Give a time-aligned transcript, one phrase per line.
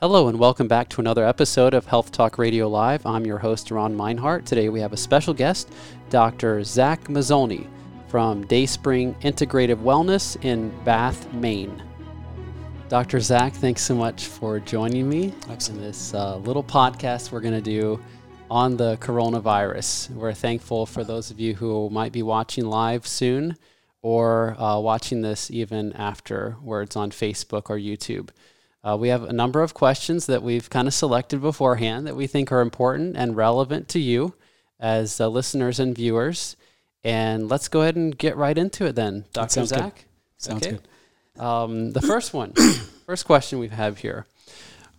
[0.00, 3.04] Hello and welcome back to another episode of Health Talk Radio Live.
[3.04, 4.46] I'm your host, Ron Meinhardt.
[4.46, 5.70] Today we have a special guest,
[6.08, 6.64] Dr.
[6.64, 7.68] Zach Mazzoni
[8.08, 11.82] from Dayspring Integrative Wellness in Bath, Maine.
[12.88, 13.20] Dr.
[13.20, 15.84] Zach, thanks so much for joining me Absolutely.
[15.84, 18.02] in this uh, little podcast we're going to do
[18.50, 20.12] on the coronavirus.
[20.12, 23.54] We're thankful for those of you who might be watching live soon
[24.00, 28.30] or uh, watching this even afterwards on Facebook or YouTube.
[28.82, 32.26] Uh, we have a number of questions that we've kind of selected beforehand that we
[32.26, 34.34] think are important and relevant to you
[34.78, 36.56] as uh, listeners and viewers.
[37.04, 39.50] And let's go ahead and get right into it then, Dr.
[39.50, 39.78] sounds good.
[39.80, 40.04] Zach.
[40.38, 40.78] Sounds Okay.
[41.36, 41.42] good.
[41.42, 42.52] Um, the first one,
[43.06, 44.26] first question we have here.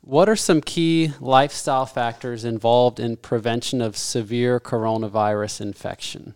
[0.02, 6.34] What are some key lifestyle factors involved in prevention of severe coronavirus infection?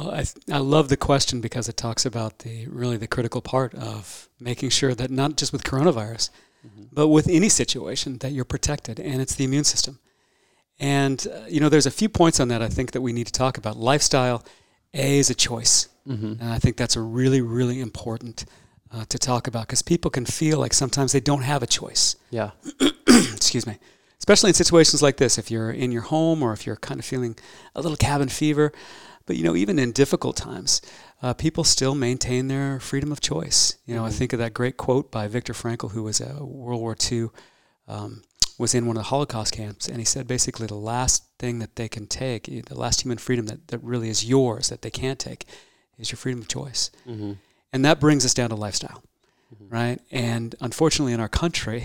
[0.00, 3.74] Well, I, I love the question because it talks about the really the critical part
[3.74, 6.30] of making sure that not just with coronavirus,
[6.92, 9.98] but with any situation that you're protected, and it's the immune system.
[10.78, 13.26] And uh, you know, there's a few points on that I think that we need
[13.26, 13.76] to talk about.
[13.76, 14.42] Lifestyle,
[14.94, 15.88] A is a choice,
[16.40, 18.46] and I think that's a really really important
[18.92, 22.16] uh, to talk about because people can feel like sometimes they don't have a choice.
[22.30, 22.52] Yeah.
[23.06, 23.78] excuse me,
[24.18, 27.04] especially in situations like this, if you're in your home or if you're kind of
[27.04, 27.36] feeling
[27.74, 28.72] a little cabin fever.
[29.30, 30.82] But you know, even in difficult times,
[31.22, 33.76] uh, people still maintain their freedom of choice.
[33.86, 36.80] You know, I think of that great quote by Viktor Frankl, who was a World
[36.80, 37.28] War II,
[37.86, 38.24] um,
[38.58, 41.76] was in one of the Holocaust camps, and he said basically the last thing that
[41.76, 45.20] they can take, the last human freedom that, that really is yours that they can't
[45.20, 45.46] take,
[45.96, 46.90] is your freedom of choice.
[47.06, 47.34] Mm-hmm.
[47.72, 49.00] And that brings us down to lifestyle,
[49.60, 50.00] right?
[50.10, 51.84] And unfortunately, in our country,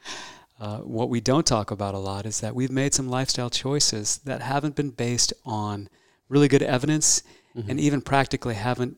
[0.60, 4.18] uh, what we don't talk about a lot is that we've made some lifestyle choices
[4.24, 5.88] that haven't been based on
[6.28, 7.22] really good evidence
[7.68, 8.96] and even practically haven't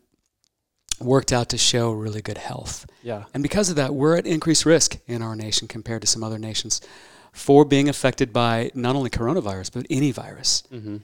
[1.00, 2.86] worked out to show really good health.
[3.02, 3.24] Yeah.
[3.34, 6.38] And because of that, we're at increased risk in our nation compared to some other
[6.38, 6.80] nations
[7.32, 10.62] for being affected by not only coronavirus, but any virus.
[10.72, 10.98] Mm-hmm.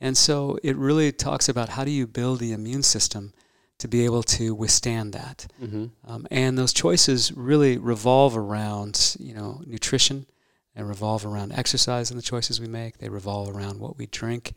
[0.00, 3.32] And so it really talks about how do you build the immune system
[3.78, 5.46] to be able to withstand that.
[5.62, 5.86] Mm-hmm.
[6.10, 10.26] Um, and those choices really revolve around, you know, nutrition
[10.74, 12.98] and revolve around exercise and the choices we make.
[12.98, 14.54] They revolve around what we drink.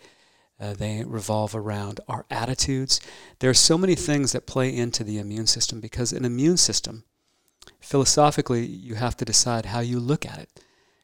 [0.59, 2.99] Uh, they revolve around our attitudes.
[3.39, 7.05] There are so many things that play into the immune system because an immune system,
[7.79, 10.49] philosophically, you have to decide how you look at it.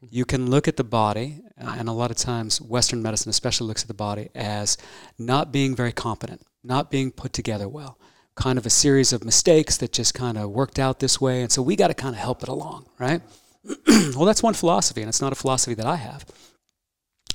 [0.01, 3.67] You can look at the body, uh, and a lot of times Western medicine especially
[3.67, 4.77] looks at the body as
[5.17, 7.97] not being very competent, not being put together well,
[8.35, 11.51] kind of a series of mistakes that just kind of worked out this way, and
[11.51, 13.21] so we got to kind of help it along, right?
[13.87, 16.25] well, that's one philosophy, and it's not a philosophy that I have.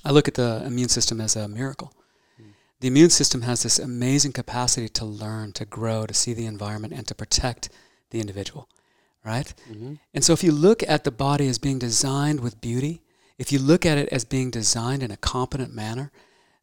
[0.05, 1.93] I look at the immune system as a miracle.
[2.81, 6.95] The immune system has this amazing capacity to learn, to grow, to see the environment,
[6.95, 7.69] and to protect
[8.11, 8.69] the individual,
[9.25, 9.53] right?
[9.71, 9.95] Mm-hmm.
[10.15, 13.03] And so if you look at the body as being designed with beauty,
[13.39, 16.11] if you look at it as being designed in a competent manner,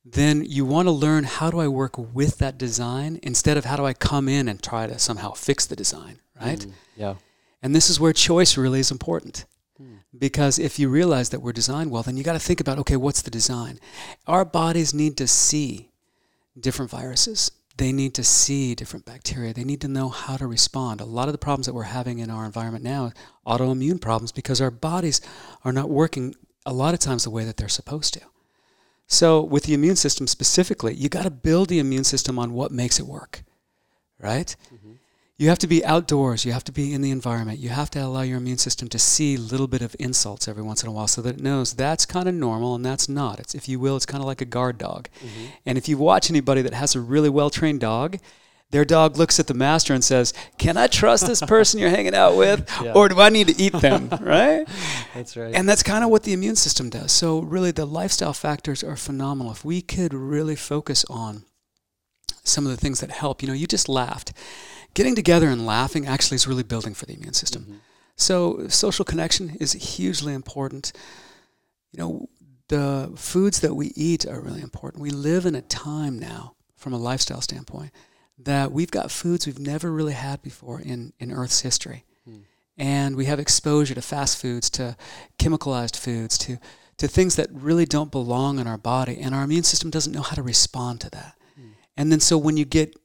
[0.03, 3.75] then you want to learn how do I work with that design instead of how
[3.75, 6.59] do I come in and try to somehow fix the design, right?
[6.59, 7.15] Mm, yeah.
[7.61, 9.45] And this is where choice really is important.
[10.17, 12.95] Because if you realize that we're designed well, then you got to think about okay,
[12.95, 13.79] what's the design?
[14.25, 15.91] Our bodies need to see
[16.59, 17.51] different viruses.
[17.77, 19.53] They need to see different bacteria.
[19.53, 20.99] They need to know how to respond.
[20.99, 23.11] A lot of the problems that we're having in our environment now
[23.45, 25.21] autoimmune problems because our bodies
[25.63, 26.33] are not working
[26.65, 28.21] a lot of times the way that they're supposed to.
[29.07, 32.71] So, with the immune system specifically, you got to build the immune system on what
[32.71, 33.43] makes it work,
[34.19, 34.53] right?
[35.39, 36.45] You have to be outdoors.
[36.45, 37.59] You have to be in the environment.
[37.59, 40.63] You have to allow your immune system to see a little bit of insults every
[40.63, 43.39] once in a while so that it knows that's kind of normal and that's not.
[43.39, 45.09] It's, if you will, it's kind of like a guard dog.
[45.19, 45.45] Mm-hmm.
[45.67, 48.17] And if you watch anybody that has a really well trained dog,
[48.71, 52.15] their dog looks at the master and says, Can I trust this person you're hanging
[52.15, 52.67] out with?
[52.83, 52.93] Yeah.
[52.93, 54.09] Or do I need to eat them?
[54.21, 54.67] right?
[55.13, 55.53] That's right.
[55.53, 57.11] And that's kind of what the immune system does.
[57.11, 59.51] So, really, the lifestyle factors are phenomenal.
[59.51, 61.43] If we could really focus on
[62.43, 64.31] some of the things that help, you know, you just laughed.
[64.97, 67.61] Getting together and laughing actually is really building for the immune system.
[67.61, 67.75] Mm-hmm.
[68.15, 70.91] So, social connection is hugely important.
[71.91, 72.29] You know,
[72.69, 75.03] the foods that we eat are really important.
[75.03, 77.91] We live in a time now, from a lifestyle standpoint,
[78.39, 82.03] that we've got foods we've never really had before in, in Earth's history.
[82.25, 82.37] Hmm.
[82.75, 84.97] And we have exposure to fast foods, to
[85.37, 86.57] chemicalized foods, to,
[86.97, 89.19] to things that really don't belong in our body.
[89.19, 91.35] And our immune system doesn't know how to respond to that.
[91.55, 91.67] Hmm.
[91.95, 92.95] And then, so when you get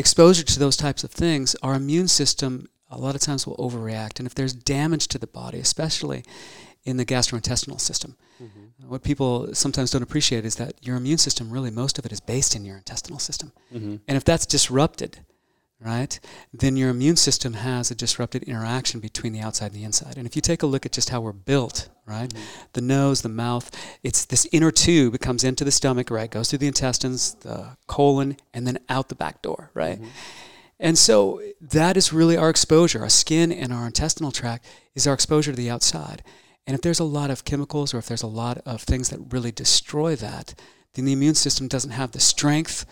[0.00, 4.18] exposure to those types of things, our immune system a lot of times will overreact.
[4.18, 6.24] And if there's damage to the body, especially
[6.84, 8.16] in the gastrointestinal system,
[8.88, 12.20] what people sometimes don't appreciate is that your immune system, really, most of it is
[12.20, 13.52] based in your intestinal system.
[13.72, 13.96] Mm-hmm.
[14.08, 15.20] And if that's disrupted,
[15.82, 16.20] right,
[16.52, 20.16] then your immune system has a disrupted interaction between the outside and the inside.
[20.18, 22.64] And if you take a look at just how we're built, right, mm-hmm.
[22.74, 23.70] the nose, the mouth,
[24.02, 25.14] it's this inner tube.
[25.14, 29.08] It comes into the stomach, right, goes through the intestines, the colon, and then out
[29.08, 29.96] the back door, right.
[29.98, 30.10] Mm-hmm.
[30.78, 33.02] And so that is really our exposure.
[33.02, 36.22] Our skin and our intestinal tract is our exposure to the outside.
[36.66, 39.32] And if there's a lot of chemicals or if there's a lot of things that
[39.32, 40.54] really destroy that,
[40.94, 42.86] then the immune system doesn't have the strength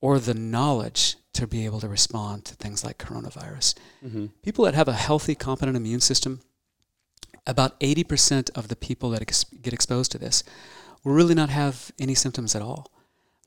[0.00, 3.74] or the knowledge to be able to respond to things like coronavirus.
[4.04, 4.26] Mm-hmm.
[4.42, 6.40] People that have a healthy, competent immune system,
[7.46, 10.42] about 80% of the people that ex- get exposed to this
[11.02, 12.90] will really not have any symptoms at all.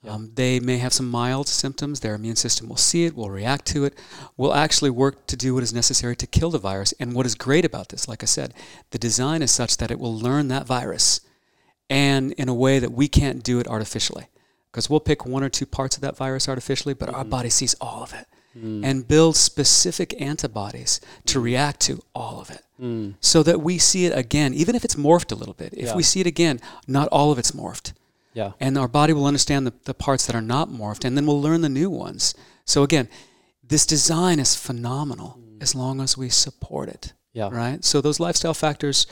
[0.03, 0.11] Yeah.
[0.11, 2.01] Um, they may have some mild symptoms.
[2.01, 3.97] Their immune system will see it, will react to it,
[4.35, 6.93] will actually work to do what is necessary to kill the virus.
[6.99, 8.53] And what is great about this, like I said,
[8.91, 11.21] the design is such that it will learn that virus
[11.89, 14.27] and in a way that we can't do it artificially.
[14.77, 17.17] Because we'll pick one or two parts of that virus artificially, but mm-hmm.
[17.17, 18.85] our body sees all of it mm.
[18.85, 21.43] and builds specific antibodies to mm.
[21.45, 22.61] react to all of it.
[22.79, 23.15] Mm.
[23.19, 25.73] So that we see it again, even if it's morphed a little bit.
[25.73, 25.95] If yeah.
[25.95, 27.93] we see it again, not all of it's morphed.
[28.35, 28.51] Yeah.
[28.59, 31.41] And our body will understand the, the parts that are not morphed, and then we'll
[31.41, 32.35] learn the new ones.
[32.63, 33.09] So again,
[33.67, 35.59] this design is phenomenal mm.
[35.59, 37.13] as long as we support it.
[37.33, 37.49] Yeah.
[37.51, 37.83] Right?
[37.83, 39.07] So those lifestyle factors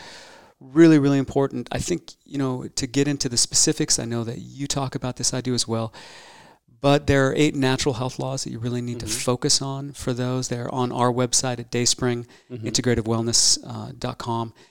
[0.60, 1.68] really, really important.
[1.72, 5.18] I think, you know, to get into the specifics, I know that you talk about
[5.18, 5.94] this, I do as well.
[6.82, 9.08] But there are eight natural health laws that you really need mm-hmm.
[9.08, 10.50] to focus on for those.
[10.50, 12.68] They're on our website at Dayspring, mm-hmm.
[12.68, 14.54] integrativewellness.com.
[14.56, 14.62] Uh,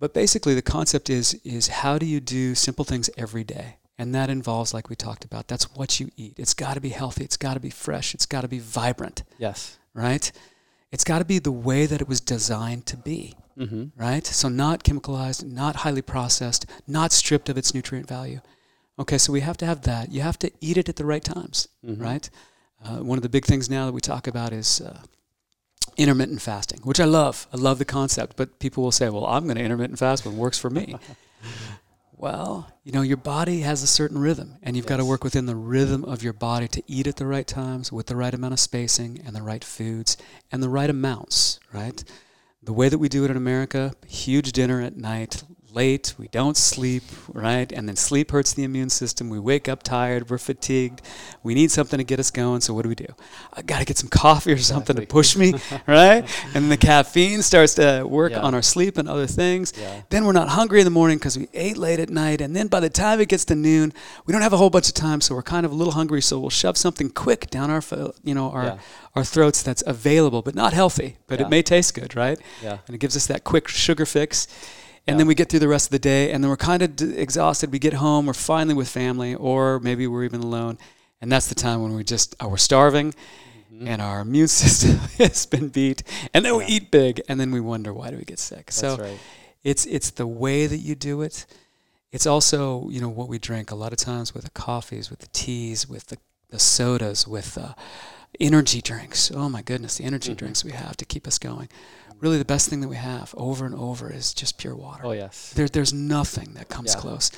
[0.00, 3.76] but basically, the concept is is how do you do simple things every day?
[3.98, 6.34] And that involves, like we talked about, that's what you eat.
[6.38, 7.24] It's got to be healthy.
[7.24, 8.14] It's got to be fresh.
[8.14, 9.24] It's got to be vibrant.
[9.38, 9.76] Yes.
[9.92, 10.30] Right?
[10.92, 14.00] It's got to be the way that it was designed to be mm-hmm.
[14.00, 14.26] right?
[14.26, 18.40] So not chemicalized, not highly processed, not stripped of its nutrient value.
[18.98, 20.10] Okay, so we have to have that.
[20.10, 22.02] You have to eat it at the right times, mm-hmm.
[22.02, 22.28] right?
[22.84, 25.02] Uh, one of the big things now that we talk about is uh,
[25.96, 27.46] intermittent fasting, which I love.
[27.52, 30.34] I love the concept, but people will say, "Well, I'm going to intermittent fast when
[30.34, 30.96] it works for me."
[32.16, 34.90] well, you know, your body has a certain rhythm, and you've yes.
[34.90, 37.92] got to work within the rhythm of your body to eat at the right times,
[37.92, 40.16] with the right amount of spacing, and the right foods,
[40.50, 42.02] and the right amounts, right?
[42.68, 45.42] The way that we do it in America, huge dinner at night,
[45.72, 47.70] late, we don't sleep, right?
[47.72, 49.28] And then sleep hurts the immune system.
[49.28, 51.02] We wake up tired, we're fatigued.
[51.42, 52.60] We need something to get us going.
[52.60, 53.06] So what do we do?
[53.52, 55.06] I got to get some coffee or something exactly.
[55.06, 55.54] to push me,
[55.86, 56.24] right?
[56.54, 58.40] and the caffeine starts to work yeah.
[58.40, 59.72] on our sleep and other things.
[59.78, 60.02] Yeah.
[60.10, 62.40] Then we're not hungry in the morning because we ate late at night.
[62.40, 63.92] And then by the time it gets to noon,
[64.26, 66.22] we don't have a whole bunch of time, so we're kind of a little hungry.
[66.22, 67.82] So we'll shove something quick down our,
[68.22, 68.78] you know, our yeah.
[69.14, 72.38] our throats that's available but not healthy, but it may taste good, right?
[72.62, 72.78] Yeah.
[72.86, 74.46] And it gives us that quick sugar fix
[75.08, 76.94] and then we get through the rest of the day and then we're kind of
[76.94, 80.78] d- exhausted we get home we're finally with family or maybe we're even alone
[81.20, 83.12] and that's the time when we just oh, we're starving
[83.72, 83.88] mm-hmm.
[83.88, 86.02] and our immune system has been beat
[86.34, 86.58] and then yeah.
[86.58, 89.18] we eat big and then we wonder why do we get sick that's so right.
[89.64, 91.46] it's it's the way that you do it
[92.12, 95.20] it's also you know what we drink a lot of times with the coffees with
[95.20, 96.18] the teas with the,
[96.50, 97.74] the sodas with the
[98.40, 100.38] energy drinks oh my goodness the energy mm-hmm.
[100.38, 101.68] drinks we have to keep us going
[102.20, 105.04] really the best thing that we have over and over is just pure water.
[105.04, 105.52] Oh, yes.
[105.54, 107.00] There, there's nothing that comes yeah.
[107.00, 107.30] close.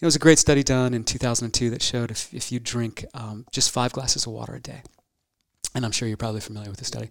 [0.00, 3.46] It was a great study done in 2002 that showed if, if you drink um,
[3.52, 4.82] just five glasses of water a day,
[5.74, 7.08] and I'm sure you're probably familiar with the study,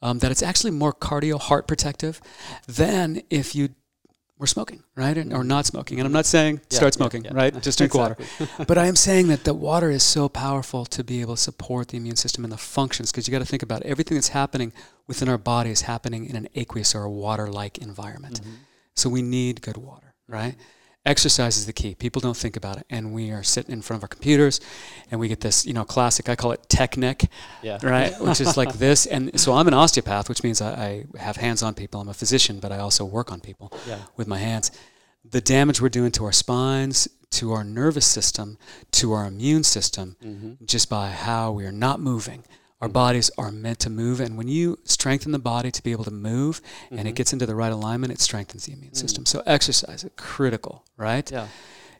[0.00, 2.20] um, that it's actually more cardio heart protective
[2.66, 3.70] than if you
[4.42, 5.16] we're smoking, right?
[5.16, 6.00] And, or not smoking.
[6.00, 7.36] And I'm not saying yeah, start smoking, yeah, yeah.
[7.36, 7.62] right?
[7.62, 8.16] Just drink water.
[8.66, 11.88] but I am saying that the water is so powerful to be able to support
[11.88, 13.86] the immune system and the functions because you got to think about it.
[13.86, 14.72] everything that's happening
[15.06, 18.40] within our body is happening in an aqueous or a water-like environment.
[18.40, 18.54] Mm-hmm.
[18.96, 20.56] So we need good water, right?
[21.04, 21.94] Exercise is the key.
[21.94, 24.60] People don't think about it, and we are sitting in front of our computers,
[25.10, 26.28] and we get this, you know, classic.
[26.28, 27.24] I call it tech neck,
[27.62, 27.78] yeah.
[27.82, 29.06] right, which is like this.
[29.06, 32.00] And so I'm an osteopath, which means I, I have hands on people.
[32.00, 33.98] I'm a physician, but I also work on people yeah.
[34.16, 34.70] with my hands.
[35.28, 38.58] The damage we're doing to our spines, to our nervous system,
[38.92, 40.64] to our immune system, mm-hmm.
[40.64, 42.44] just by how we are not moving.
[42.82, 46.02] Our bodies are meant to move, and when you strengthen the body to be able
[46.02, 46.98] to move, mm-hmm.
[46.98, 47.14] and it mm-hmm.
[47.14, 48.96] gets into the right alignment, it strengthens the immune mm.
[48.96, 49.24] system.
[49.24, 51.30] So exercise is critical, right?
[51.30, 51.46] Yeah.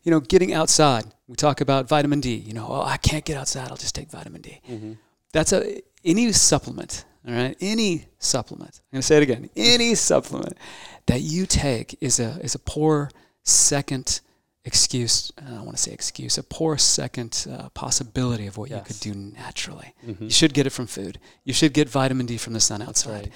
[0.03, 1.05] You know, getting outside.
[1.29, 2.35] We talk about vitamin D.
[2.35, 3.71] You know, oh, I can't get outside.
[3.71, 4.61] I'll just take vitamin D.
[4.69, 4.93] Mm-hmm.
[5.33, 7.05] That's a any supplement.
[7.29, 8.81] All right, any supplement.
[8.93, 9.51] I'm gonna say it again.
[9.55, 10.59] Any supplement
[11.07, 13.09] that you take is a is a poor
[13.45, 14.21] second
[14.65, 18.79] excuse, I don't want to say excuse, a poor second uh, possibility of what yes.
[18.79, 19.95] you could do naturally.
[20.07, 20.25] Mm-hmm.
[20.25, 21.19] You should get it from food.
[21.45, 23.13] You should get vitamin D from the sun outside.
[23.13, 23.33] Right.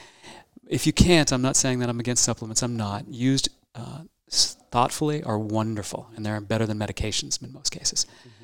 [0.68, 2.62] If you can't, I'm not saying that I'm against supplements.
[2.62, 3.08] I'm not.
[3.08, 8.06] Used uh, thoughtfully are wonderful, and they're better than medications in most cases.
[8.06, 8.35] Mm-hmm.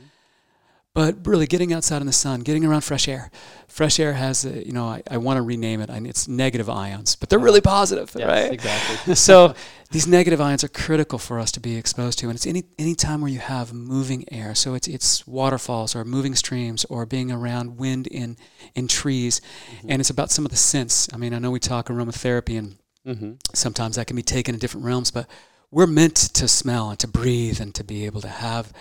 [0.95, 3.31] But really getting outside in the sun, getting around fresh air.
[3.67, 5.89] Fresh air has, a, you know, I, I want to rename it.
[5.89, 8.53] I, it's negative ions, but they're really positive, Yes, right?
[8.53, 9.15] exactly.
[9.29, 9.55] so
[9.91, 12.95] these negative ions are critical for us to be exposed to, and it's any any
[12.95, 14.55] time where you have moving air.
[14.55, 18.37] So it's it's waterfalls or moving streams or being around wind in
[18.75, 19.41] in trees,
[19.89, 21.09] and it's about some of the scents.
[21.13, 23.33] I mean, I know we talk aromatherapy, and Mm-hmm.
[23.53, 25.27] sometimes that can be taken in different realms, but
[25.73, 28.73] we're meant to smell and to breathe and to be able to have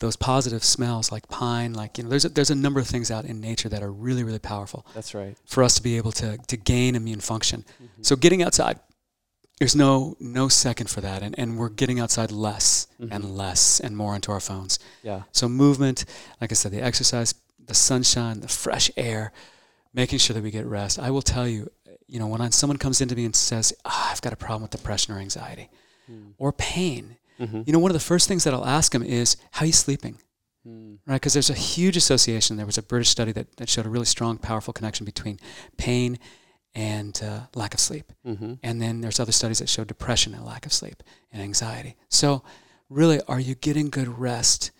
[0.00, 3.10] those positive smells like pine, like you know, there's a, there's a number of things
[3.10, 5.36] out in nature that are really really powerful That's right.
[5.46, 7.64] for us to be able to to gain immune function.
[7.82, 8.02] Mm-hmm.
[8.02, 8.80] So getting outside,
[9.60, 13.12] there's no no second for that, and and we're getting outside less Mm-hmm.
[13.14, 14.78] and less and more into our phones.
[15.02, 15.22] Yeah.
[15.32, 16.04] So movement,
[16.38, 19.32] like I said, the exercise, the sunshine, the fresh air,
[19.94, 20.98] making sure that we get rest.
[20.98, 21.70] I will tell you,
[22.06, 24.60] you know, when I, someone comes into me and says, ah, "I've got a problem
[24.62, 25.70] with depression or anxiety
[26.38, 27.62] or pain," Mm-hmm.
[27.64, 29.72] you know, one of the first things that I'll ask them is, "How are you
[29.72, 30.18] sleeping?"
[30.66, 30.98] Mm.
[31.06, 31.14] right?
[31.16, 32.56] Because there's a huge association.
[32.58, 35.38] There was a British study that, that showed a really strong, powerful connection between
[35.78, 36.18] pain
[36.74, 38.12] and uh, lack of sleep.
[38.26, 38.54] Mm-hmm.
[38.62, 41.02] And then there's other studies that show depression and lack of sleep
[41.32, 41.96] and anxiety.
[42.10, 42.42] So,
[42.90, 44.70] really, are you getting good rest?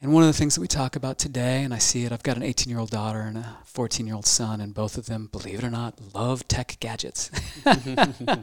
[0.00, 2.22] And one of the things that we talk about today, and I see it, I've
[2.22, 5.06] got an 18 year old daughter and a 14 year old son, and both of
[5.06, 7.30] them, believe it or not, love tech gadgets.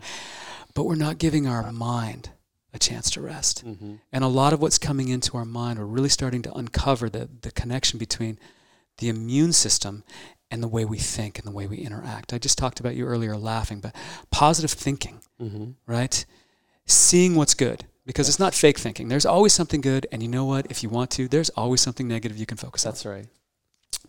[0.77, 2.29] but we're not giving our mind
[2.71, 3.65] a chance to rest.
[3.65, 3.95] Mm-hmm.
[4.13, 7.27] And a lot of what's coming into our mind, we're really starting to uncover the,
[7.41, 8.37] the connection between
[8.99, 10.03] the immune system
[10.51, 12.31] and the way we think and the way we interact.
[12.31, 13.95] I just talked about you earlier laughing, but
[14.29, 15.71] positive thinking, Mm-hmm.
[15.87, 16.23] right?
[16.85, 19.07] Seeing what's good, because it's not fake thinking.
[19.07, 20.67] There's always something good, and you know what?
[20.69, 22.91] If you want to, there's always something negative you can focus on.
[22.91, 23.25] That's right.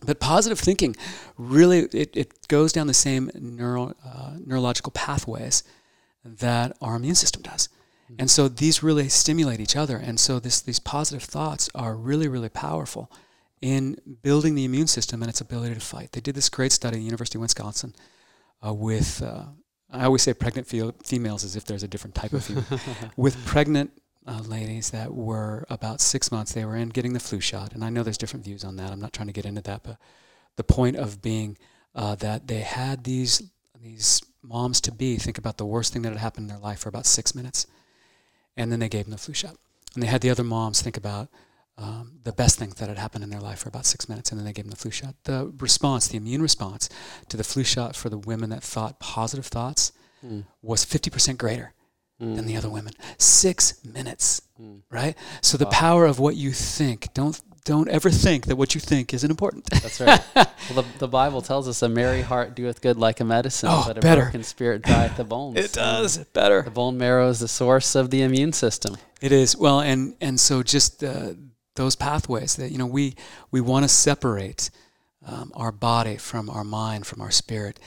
[0.05, 0.95] But positive thinking
[1.35, 5.63] really it, it goes down the same neuro, uh, neurological pathways
[6.37, 7.69] that our immune system does.
[8.17, 9.97] And so these really stimulate each other.
[9.97, 13.11] And so this, these positive thoughts are really, really powerful
[13.61, 16.13] in building the immune system and its ability to fight.
[16.13, 17.93] They did this great study at the University of Wisconsin
[18.65, 19.43] uh, with, uh,
[19.91, 22.63] I always say pregnant fe- females as if there's a different type of female,
[23.17, 23.91] with pregnant
[24.25, 26.53] uh, ladies that were about six months.
[26.53, 27.73] They were in getting the flu shot.
[27.73, 28.91] And I know there's different views on that.
[28.91, 29.83] I'm not trying to get into that.
[29.83, 29.97] But
[30.55, 31.57] the point of being
[31.93, 33.43] uh, that they had these,
[33.79, 36.79] these moms to be think about the worst thing that had happened in their life
[36.79, 37.67] for about six minutes
[38.57, 39.55] and then they gave them the flu shot.
[39.93, 41.29] And they had the other moms think about
[41.77, 44.37] um, the best thing that had happened in their life for about six minutes, and
[44.39, 45.15] then they gave them the flu shot.
[45.23, 46.89] The response, the immune response
[47.29, 49.91] to the flu shot for the women that thought positive thoughts
[50.25, 50.43] Mm.
[50.61, 51.73] was 50% greater
[52.19, 52.91] than the other women.
[53.17, 54.81] Six minutes, Mm.
[54.91, 55.15] right?
[55.41, 57.13] So the power of what you think.
[57.13, 59.65] Don't don't ever think that what you think isn't important.
[59.69, 60.21] That's right.
[60.35, 63.83] well, the, the Bible tells us a merry heart doeth good like a medicine, Oh,
[63.87, 64.23] but a better.
[64.23, 65.57] broken spirit drieth the bones.
[65.57, 66.61] it does better.
[66.63, 68.97] The bone marrow is the source of the immune system.
[69.21, 71.33] It is well, and and so just uh,
[71.75, 73.15] those pathways that you know we
[73.51, 74.69] we want to separate
[75.25, 77.79] um, our body from our mind from our spirit,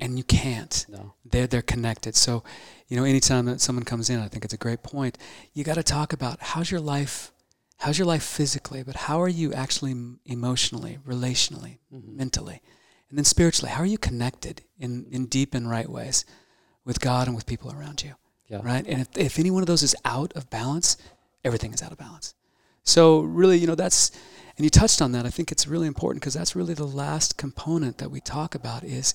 [0.00, 0.86] and you can't.
[0.88, 1.14] No.
[1.24, 2.16] They're they're connected.
[2.16, 2.42] So,
[2.88, 5.16] you know, anytime that someone comes in, I think it's a great point.
[5.54, 7.30] You got to talk about how's your life,
[7.80, 9.94] how's your life physically, but how are you actually
[10.24, 12.14] emotionally, relationally, Mhm.
[12.16, 12.62] mentally,
[13.08, 13.70] and then spiritually?
[13.72, 16.24] How are you connected in in deep and right ways
[16.84, 18.14] with God and with people around you?
[18.48, 18.60] Yeah.
[18.64, 18.84] right?
[18.84, 20.96] And if, if any one of those is out of balance,
[21.44, 22.34] everything is out of balance.
[22.82, 24.10] So really, you know, that's,
[24.56, 25.24] and you touched on that.
[25.24, 28.82] I think it's really important because that's really the last component that we talk about
[28.82, 29.14] is,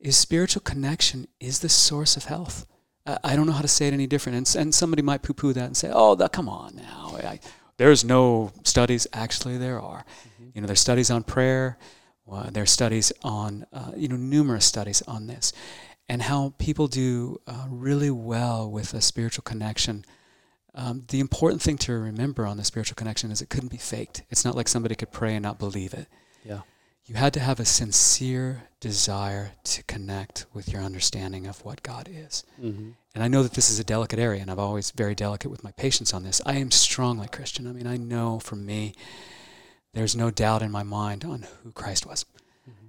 [0.00, 2.64] is spiritual connection is the source of health.
[3.06, 4.38] I, I don't know how to say it any different.
[4.38, 7.14] And, and somebody might poo-poo that and say, oh, that, come on now.
[7.22, 7.40] I,
[7.78, 9.06] there's no studies.
[9.12, 10.04] Actually, there are.
[10.54, 11.78] You know, there's studies on prayer.
[12.30, 15.52] Uh, there's studies on, uh, you know, numerous studies on this
[16.08, 20.04] and how people do uh, really well with a spiritual connection.
[20.74, 24.22] Um, the important thing to remember on the spiritual connection is it couldn't be faked.
[24.30, 26.08] It's not like somebody could pray and not believe it.
[26.44, 26.60] Yeah.
[27.06, 32.08] You had to have a sincere desire to connect with your understanding of what God
[32.10, 32.42] is.
[32.60, 32.90] Mm-hmm.
[33.14, 35.62] And I know that this is a delicate area, and I'm always very delicate with
[35.62, 36.42] my patients on this.
[36.44, 37.68] I am strongly Christian.
[37.68, 38.94] I mean, I know for me,
[39.94, 42.24] there's no doubt in my mind on who Christ was.
[42.68, 42.88] Mm-hmm.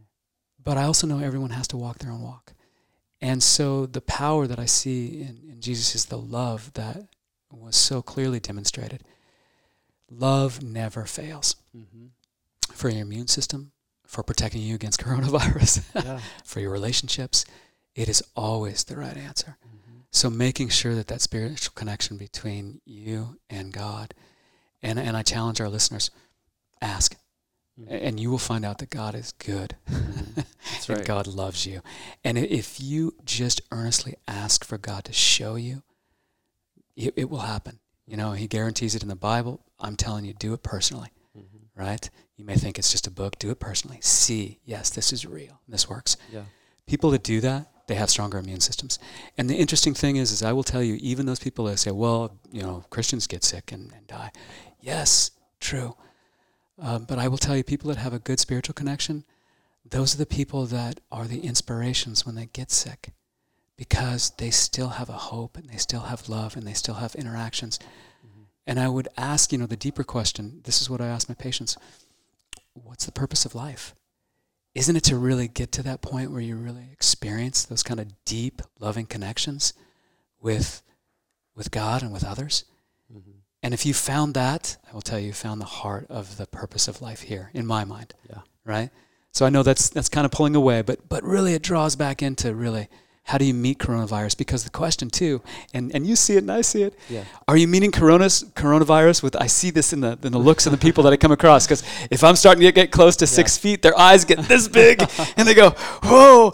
[0.63, 2.53] But I also know everyone has to walk their own walk.
[3.21, 7.03] And so the power that I see in, in Jesus is the love that
[7.51, 9.03] was so clearly demonstrated.
[10.09, 12.07] Love never fails Mm-hmm.
[12.73, 13.71] for your immune system,
[14.07, 16.19] for protecting you against coronavirus, Yeah.
[16.43, 17.45] for your relationships.
[17.95, 19.57] It is always the right answer.
[19.65, 19.97] Mm-hmm.
[20.11, 24.13] So making sure that that spiritual connection between you and God,
[24.81, 26.09] and, and I challenge our listeners,
[26.81, 27.15] ask,
[27.79, 27.87] Mhm.
[28.07, 29.75] and you will find out that God is good.
[29.87, 30.45] Mhm.
[30.71, 31.05] That's and.
[31.05, 31.81] God loves you.
[32.23, 35.83] And if you just earnestly ask for God to show you,
[36.95, 37.79] it, it will happen.
[38.07, 39.61] You know, He guarantees it in the Bible.
[39.79, 41.09] I'm telling you, do it personally.
[41.77, 42.09] Right?
[42.35, 43.39] You may think it's just a book.
[43.39, 43.99] Do it personally.
[44.01, 45.61] See, yes, this is real.
[45.67, 46.17] This works.
[46.31, 46.43] Yeah.
[46.85, 48.99] People that do that, they have stronger immune systems.
[49.37, 51.91] And the interesting thing is, is I will tell you, even those people that say,
[51.91, 54.31] well, you know, Christians get sick and, and die.
[54.81, 55.95] Yes, true.
[56.79, 59.23] Um, but I will tell you, people that have a good spiritual connection,
[59.89, 63.11] those are the people that are the inspirations when they get sick
[63.77, 67.15] because they still have a hope and they still have love and they still have
[67.15, 67.79] interactions.
[68.67, 71.35] And I would ask, you know, the deeper question this is what I ask my
[71.35, 71.77] patients
[72.73, 73.95] what's the purpose of life?
[74.75, 78.07] Isn't it to really get to that point where you really experience those kind of
[78.25, 79.73] deep, loving connections
[80.39, 80.83] with,
[81.55, 82.65] with God and with others?
[83.11, 83.31] Mm-hmm.
[83.63, 86.45] And if you found that, I will tell you, you found the heart of the
[86.45, 88.13] purpose of life here, in my mind.
[88.29, 88.41] Yeah.
[88.63, 88.91] Right?
[89.31, 92.21] So I know that's that's kind of pulling away, but but really it draws back
[92.21, 92.87] into really
[93.27, 94.37] how do you meet coronavirus?
[94.37, 95.41] Because the question too,
[95.73, 96.93] and, and you see it and I see it.
[97.09, 97.25] Yeah.
[97.49, 99.35] Are you meeting coronas, coronavirus with?
[99.35, 101.67] I see this in the in the looks of the people that I come across.
[101.67, 103.31] Because if I'm starting to get close to yeah.
[103.31, 105.01] six feet, their eyes get this big,
[105.37, 105.71] and they go,
[106.03, 106.53] "Whoa!"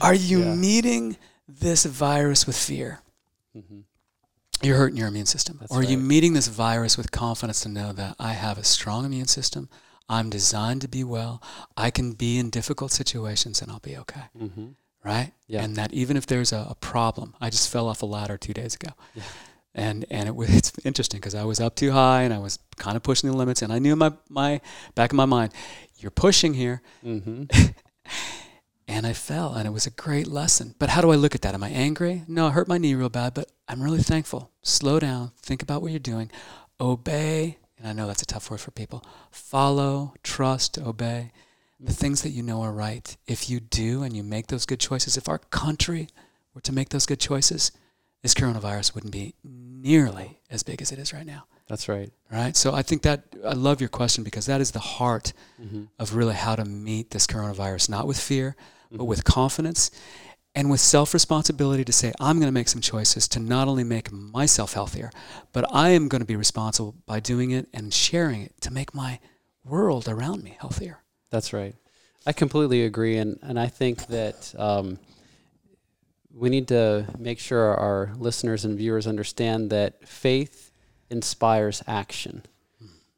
[0.00, 0.54] Are you yeah.
[0.54, 1.16] meeting
[1.48, 3.00] this virus with fear?
[3.56, 3.80] Mm-hmm.
[4.62, 5.58] You're hurting your immune system.
[5.58, 5.90] That's or are right.
[5.90, 9.68] you meeting this virus with confidence to know that I have a strong immune system?
[10.08, 11.42] I'm designed to be well.
[11.76, 14.24] I can be in difficult situations and I'll be okay.
[14.38, 14.66] Mm-hmm
[15.04, 15.32] right?
[15.46, 15.62] Yeah.
[15.62, 18.54] And that even if there's a, a, problem, I just fell off a ladder two
[18.54, 18.88] days ago.
[19.14, 19.22] Yeah.
[19.74, 22.58] And and it was it's interesting because I was up too high and I was
[22.76, 24.60] kind of pushing the limits and I knew in my my
[24.94, 25.52] back of my mind,
[25.98, 26.82] you're pushing here.
[27.04, 27.44] Mm-hmm.
[28.88, 30.74] and I fell and it was a great lesson.
[30.78, 31.54] But how do I look at that?
[31.54, 32.22] Am I angry?
[32.26, 34.50] No, I hurt my knee real bad, but I'm really thankful.
[34.62, 36.30] Slow down, think about what you're doing,
[36.80, 37.58] obey.
[37.78, 39.04] And I know that's a tough word for people.
[39.30, 41.32] Follow, trust, obey
[41.80, 44.80] the things that you know are right, if you do and you make those good
[44.80, 46.08] choices, if our country
[46.54, 47.72] were to make those good choices,
[48.22, 51.44] this coronavirus wouldn't be nearly as big as it is right now.
[51.66, 52.10] That's right.
[52.30, 52.56] Right.
[52.56, 55.84] So I think that I love your question because that is the heart mm-hmm.
[55.98, 58.98] of really how to meet this coronavirus, not with fear, mm-hmm.
[58.98, 59.90] but with confidence
[60.54, 63.84] and with self responsibility to say, I'm going to make some choices to not only
[63.84, 65.10] make myself healthier,
[65.52, 68.94] but I am going to be responsible by doing it and sharing it to make
[68.94, 69.18] my
[69.64, 71.03] world around me healthier.
[71.30, 71.74] That's right.
[72.26, 74.98] I completely agree, and and I think that um,
[76.34, 80.70] we need to make sure our listeners and viewers understand that faith
[81.10, 82.42] inspires action.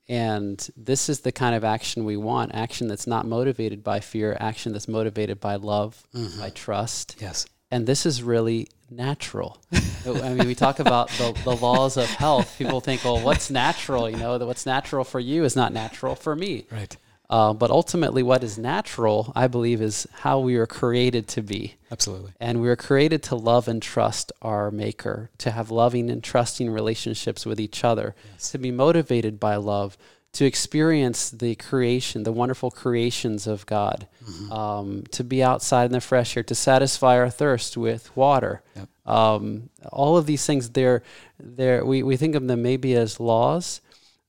[0.09, 4.37] And this is the kind of action we want action that's not motivated by fear,
[4.39, 6.41] action that's motivated by love, mm-hmm.
[6.41, 7.17] by trust.
[7.19, 7.47] Yes.
[7.73, 9.59] And this is really natural.
[10.07, 12.57] I mean, we talk about the, the laws of health.
[12.57, 14.09] People think, well, what's natural?
[14.09, 16.67] You know, what's natural for you is not natural for me.
[16.71, 16.97] Right.
[17.29, 21.75] Uh, but ultimately, what is natural, I believe, is how we were created to be.
[21.91, 22.33] Absolutely.
[22.39, 26.71] And we were created to love and trust our Maker, to have loving and trusting
[26.71, 28.51] relationships with each other, yes.
[28.53, 29.99] to be motivated by love,
[30.35, 34.53] to experience the creation, the wonderful creations of God, mm-hmm.
[34.53, 38.63] um, to be outside in the fresh air, to satisfy our thirst with water.
[38.77, 38.89] Yep.
[39.05, 41.03] Um, all of these things, they're,
[41.41, 43.81] they're, we, we think of them maybe as laws,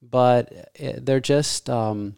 [0.02, 1.70] but eh, they're just.
[1.70, 2.16] Um,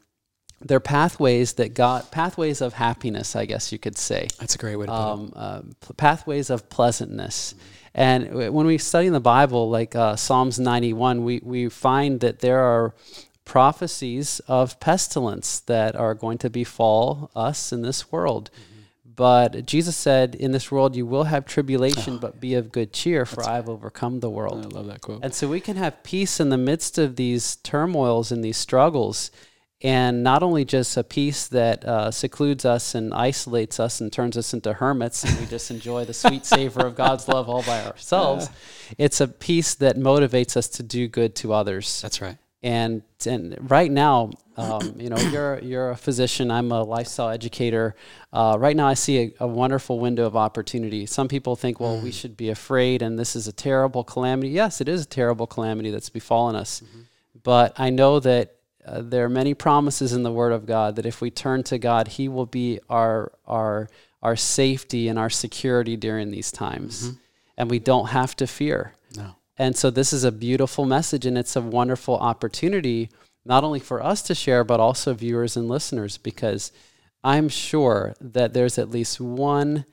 [0.62, 4.28] they're pathways that got pathways of happiness, I guess you could say.
[4.40, 5.34] That's a great way to put um, it.
[5.36, 5.62] Uh,
[5.98, 7.56] pathways of pleasantness.
[7.94, 12.40] And when we study in the Bible, like uh, Psalms 91, we, we find that
[12.40, 12.94] there are
[13.46, 18.52] prophecies of pestilence that are going to befall us in this world.
[18.54, 18.66] Mm-hmm.
[19.16, 22.94] But Jesus said, In this world you will have tribulation, oh, but be of good
[22.94, 24.66] cheer, for I have overcome the world.
[24.66, 25.22] I love that quote.
[25.24, 29.32] And so we can have peace in the midst of these turmoils and these struggles
[29.82, 34.36] and not only just a peace that uh, secludes us and isolates us and turns
[34.36, 37.86] us into hermits and we just enjoy the sweet savor of God's love all by
[37.86, 38.50] ourselves.
[38.50, 39.06] Yeah.
[39.06, 42.02] It's a peace that motivates us to do good to others.
[42.02, 42.38] That's right.
[42.62, 46.52] And and right now, um, you know, you're you're a physician.
[46.52, 47.96] I'm a lifestyle educator.
[48.34, 51.06] Uh, right now, I see a, a, wonderful window of opportunity.
[51.06, 52.04] Some people think, well, mm.
[52.04, 54.50] we should be afraid, and this is a terrible calamity.
[54.50, 56.82] Yes, it is a terrible calamity that's befallen us.
[56.82, 57.00] Mm-hmm.
[57.44, 58.59] But I know that
[58.90, 61.78] uh, there are many promises in the Word of God that if we turn to
[61.78, 63.90] God, He will be our our
[64.22, 67.18] our safety and our security during these times, mm-hmm.
[67.58, 68.94] and we don't have to fear.
[69.16, 69.36] No.
[69.58, 73.10] And so this is a beautiful message, and it's a wonderful opportunity
[73.46, 76.72] not only for us to share, but also viewers and listeners, because
[77.24, 79.86] I'm sure that there's at least one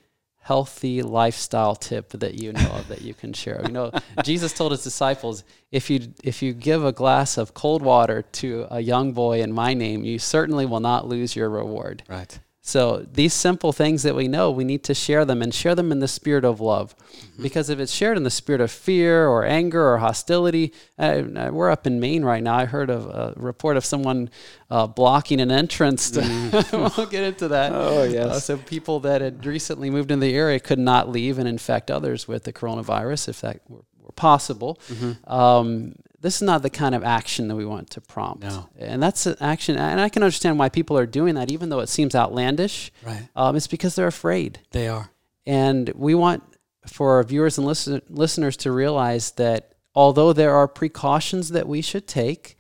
[0.47, 3.61] healthy lifestyle tip that you know of that you can share.
[3.67, 3.91] You know,
[4.23, 8.69] Jesus told his disciples, if you if you give a glass of cold water to
[8.71, 12.05] a young boy in my name, you certainly will not lose your reward.
[12.09, 12.39] Right.
[12.67, 15.93] So these simple things that we know, we need to share them and share them
[15.93, 16.97] in the spirit of love.
[16.99, 17.45] Mm-hmm.
[17.45, 21.51] Because if it's shared in the spirit of fear or anger or hostility, uh, uh
[21.53, 22.57] we're up in Maine right now.
[22.57, 24.31] I heard of a report of someone
[24.69, 26.11] uh, blocking an entrance.
[26.11, 26.97] To mm.
[26.97, 27.71] we'll get into that.
[27.73, 28.27] Oh yes.
[28.27, 31.89] Uh, so people that had recently moved in the area could not leave and infect
[31.89, 34.81] others with the coronavirus if that were, were possible.
[34.89, 35.33] Mm-hmm.
[35.33, 38.43] Um, this is not the kind of action that we want to prompt.
[38.45, 38.69] No.
[38.79, 41.81] And that's an action, and I can understand why people are doing that, even though
[41.81, 42.91] it seems outlandish.
[43.05, 43.29] Right.
[43.37, 44.61] Um, it's because they're afraid.
[44.73, 45.11] They are.
[45.47, 46.43] And we want
[46.87, 51.83] for our viewers and listen, listeners to realize that although there are precautions that we
[51.83, 52.57] should take,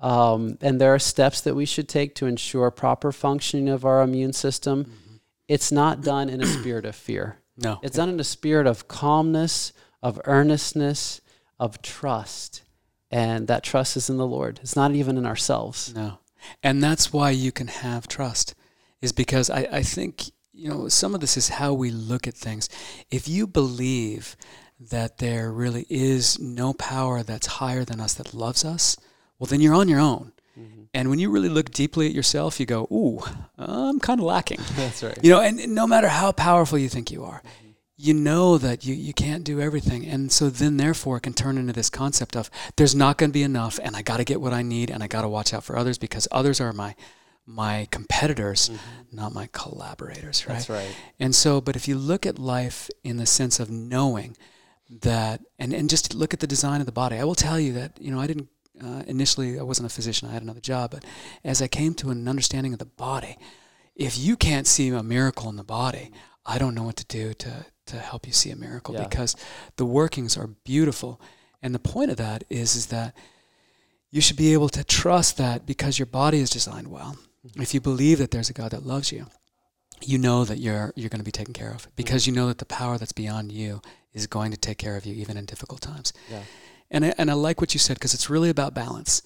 [0.00, 4.02] um, and there are steps that we should take to ensure proper functioning of our
[4.02, 5.16] immune system, mm-hmm.
[5.48, 7.38] it's not done in a spirit of fear.
[7.56, 7.80] No.
[7.82, 11.20] It's done in a spirit of calmness, of earnestness,
[11.58, 12.62] of trust
[13.10, 14.60] and that trust is in the Lord.
[14.62, 15.94] It's not even in ourselves.
[15.94, 16.18] No.
[16.62, 18.54] And that's why you can have trust,
[19.00, 22.34] is because I, I think, you know, some of this is how we look at
[22.34, 22.68] things.
[23.10, 24.36] If you believe
[24.78, 28.96] that there really is no power that's higher than us that loves us,
[29.38, 30.32] well, then you're on your own.
[30.58, 30.82] Mm-hmm.
[30.94, 33.20] And when you really look deeply at yourself, you go, ooh,
[33.56, 34.60] I'm kind of lacking.
[34.76, 35.18] That's right.
[35.22, 37.67] You know, and no matter how powerful you think you are, mm-hmm
[38.00, 40.06] you know that you, you can't do everything.
[40.06, 43.34] And so then, therefore, it can turn into this concept of there's not going to
[43.34, 45.52] be enough, and I got to get what I need, and I got to watch
[45.52, 46.94] out for others because others are my
[47.44, 49.16] my competitors, mm-hmm.
[49.16, 50.56] not my collaborators, right?
[50.56, 50.94] That's right.
[51.18, 54.36] And so, but if you look at life in the sense of knowing
[55.00, 57.72] that, and, and just look at the design of the body, I will tell you
[57.72, 58.48] that, you know, I didn't,
[58.84, 61.06] uh, initially, I wasn't a physician, I had another job, but
[61.42, 63.38] as I came to an understanding of the body,
[63.96, 66.12] if you can't see a miracle in the body,
[66.44, 69.04] I don't know what to do to, to help you see a miracle yeah.
[69.04, 69.36] because
[69.76, 71.20] the workings are beautiful.
[71.62, 73.14] And the point of that is, is that
[74.10, 77.16] you should be able to trust that because your body is designed well.
[77.46, 77.62] Mm-hmm.
[77.62, 79.26] If you believe that there's a God that loves you,
[80.00, 82.34] you know that you're you're going to be taken care of because mm-hmm.
[82.34, 85.14] you know that the power that's beyond you is going to take care of you
[85.14, 86.12] even in difficult times.
[86.30, 86.42] Yeah.
[86.90, 89.22] And I, and I like what you said because it's really about balance.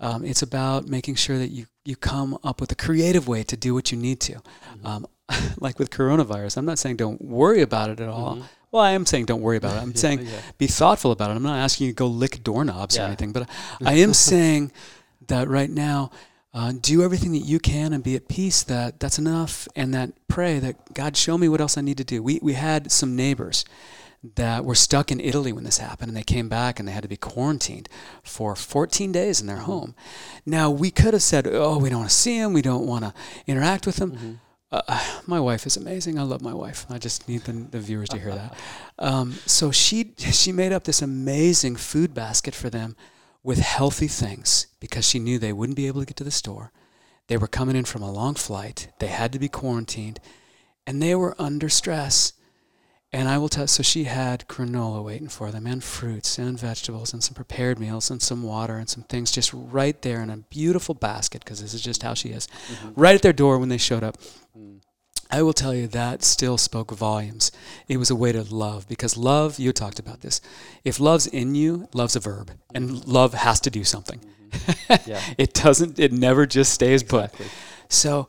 [0.00, 3.56] Um, it's about making sure that you you come up with a creative way to
[3.56, 4.34] do what you need to.
[4.34, 4.86] Mm-hmm.
[4.86, 5.06] Um,
[5.58, 8.36] like with coronavirus, I'm not saying don't worry about it at all.
[8.36, 8.44] Mm-hmm.
[8.70, 9.82] Well, I am saying don't worry about it.
[9.82, 10.40] I'm yeah, saying yeah.
[10.58, 11.36] be thoughtful about it.
[11.36, 13.04] I'm not asking you to go lick doorknobs yeah.
[13.04, 13.48] or anything, but
[13.84, 14.72] I am saying
[15.28, 16.10] that right now,
[16.52, 20.12] uh, do everything that you can and be at peace that that's enough, and that
[20.28, 22.22] pray that God show me what else I need to do.
[22.22, 23.64] We we had some neighbors
[24.36, 27.02] that were stuck in Italy when this happened, and they came back and they had
[27.02, 27.88] to be quarantined
[28.22, 29.66] for 14 days in their mm-hmm.
[29.66, 29.94] home.
[30.46, 32.52] Now we could have said, "Oh, we don't want to see them.
[32.52, 33.14] We don't want to
[33.46, 34.32] interact with them." Mm-hmm
[35.26, 36.18] my wife is amazing.
[36.18, 36.86] I love my wife.
[36.90, 38.58] I just need the, the viewers to hear that.
[38.98, 42.96] Um, so she she made up this amazing food basket for them
[43.42, 46.72] with healthy things because she knew they wouldn't be able to get to the store.
[47.26, 48.88] They were coming in from a long flight.
[48.98, 50.20] They had to be quarantined,
[50.86, 52.33] and they were under stress.
[53.14, 53.68] And I will tell.
[53.68, 58.10] So she had granola waiting for them, and fruits, and vegetables, and some prepared meals,
[58.10, 61.74] and some water, and some things just right there in a beautiful basket because this
[61.74, 62.48] is just how she is.
[62.48, 63.00] Mm-hmm.
[63.00, 64.18] Right at their door when they showed up.
[64.58, 64.80] Mm.
[65.30, 67.52] I will tell you that still spoke volumes.
[67.86, 69.60] It was a way to love because love.
[69.60, 70.40] You talked about this.
[70.82, 73.10] If love's in you, love's a verb, and mm-hmm.
[73.12, 74.18] love has to do something.
[74.18, 75.10] Mm-hmm.
[75.10, 75.20] Yeah.
[75.38, 76.00] it doesn't.
[76.00, 77.46] It never just stays exactly.
[77.46, 77.52] put.
[77.88, 78.26] So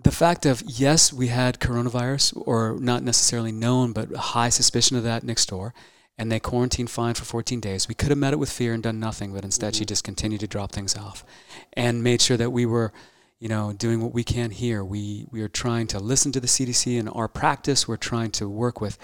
[0.00, 5.02] the fact of yes, we had coronavirus, or not necessarily known, but high suspicion of
[5.02, 5.74] that next door,
[6.16, 7.88] and they quarantined fine for 14 days.
[7.88, 9.80] We could have met it with fear and done nothing, but instead mm-hmm.
[9.80, 11.24] she just continued to drop things off,
[11.72, 12.92] and made sure that we were,
[13.40, 14.84] you know, doing what we can here.
[14.84, 17.88] We we are trying to listen to the CDC in our practice.
[17.88, 18.98] We're trying to work with.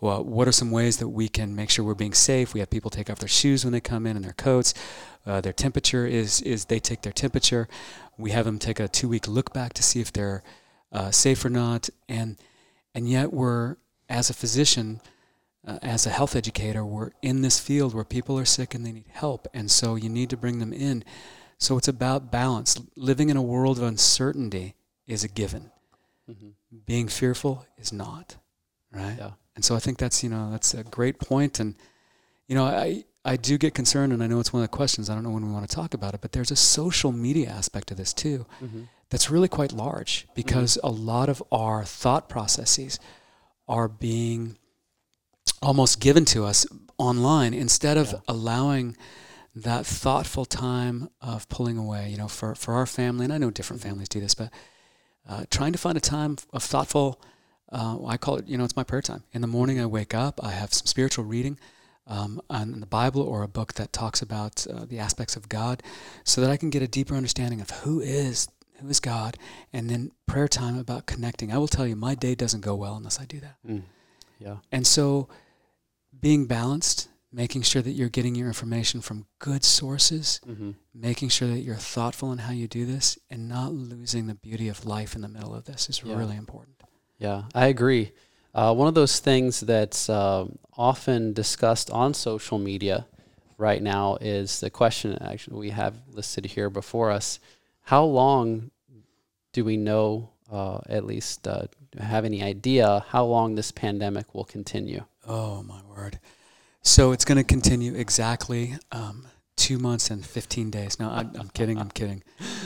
[0.00, 2.54] Well, what are some ways that we can make sure we're being safe?
[2.54, 4.74] We have people take off their shoes when they come in and their coats.
[5.24, 7.68] Uh, their temperature is is they take their temperature.
[8.18, 10.42] We have them take a two week look back to see if they're
[10.90, 12.36] uh, safe or not, and
[12.94, 13.76] and yet we're
[14.08, 15.00] as a physician,
[15.66, 18.92] uh, as a health educator, we're in this field where people are sick and they
[18.92, 21.04] need help, and so you need to bring them in.
[21.58, 22.80] So it's about balance.
[22.96, 24.74] Living in a world of uncertainty
[25.06, 25.70] is a given.
[26.28, 26.48] Mm-hmm.
[26.84, 28.36] Being fearful is not,
[28.90, 29.16] right?
[29.16, 29.30] Yeah.
[29.54, 31.76] And so I think that's you know that's a great point, and
[32.48, 35.08] you know I I do get concerned, and I know it's one of the questions.
[35.08, 37.50] I don't know when we want to talk about it, but there's a social media
[37.50, 38.82] aspect of this too mm-hmm.
[39.10, 40.86] that's really quite large because mm-hmm.
[40.86, 42.98] a lot of our thought processes
[43.68, 44.58] are being
[45.60, 46.66] almost given to us
[46.98, 48.18] online instead of yeah.
[48.26, 48.96] allowing
[49.54, 52.08] that thoughtful time of pulling away.
[52.08, 53.90] You know, for, for our family, and I know different mm-hmm.
[53.90, 54.50] families do this, but
[55.28, 57.20] uh, trying to find a time of thoughtful,
[57.70, 59.22] uh, I call it, you know, it's my prayer time.
[59.32, 61.56] In the morning, I wake up, I have some spiritual reading
[62.06, 65.82] um, on the Bible or a book that talks about uh, the aspects of God,
[66.24, 68.48] so that I can get a deeper understanding of who is
[68.80, 69.36] who is God,
[69.72, 71.52] and then prayer time about connecting.
[71.52, 73.56] I will tell you, my day doesn't go well unless I do that.
[73.66, 73.82] Mm.
[74.40, 74.56] Yeah.
[74.72, 75.28] And so,
[76.20, 80.72] being balanced, making sure that you're getting your information from good sources, Mm-hmm.
[80.94, 84.68] making sure that you're thoughtful in how you do this, and not losing the beauty
[84.68, 86.16] of life in the middle of this is Yeah.
[86.16, 86.82] really important.
[87.18, 88.10] Yeah, I agree.
[88.54, 93.06] Uh, one of those things that's um often discussed on social media
[93.58, 97.38] right now is the question actually we have listed here before us.
[97.82, 98.70] How long
[99.52, 101.66] do we know, uh, at least uh,
[102.00, 105.04] have any idea, how long this pandemic will continue?
[105.26, 106.18] Oh, my word.
[106.82, 110.98] So, it's going to continue exactly um, two months and 15 days.
[110.98, 111.78] No, I'm, I'm kidding.
[111.78, 112.22] I'm kidding.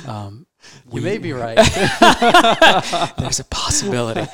[0.06, 0.46] Um,
[0.86, 1.56] You we- may be right.
[3.18, 4.26] There's a possibility.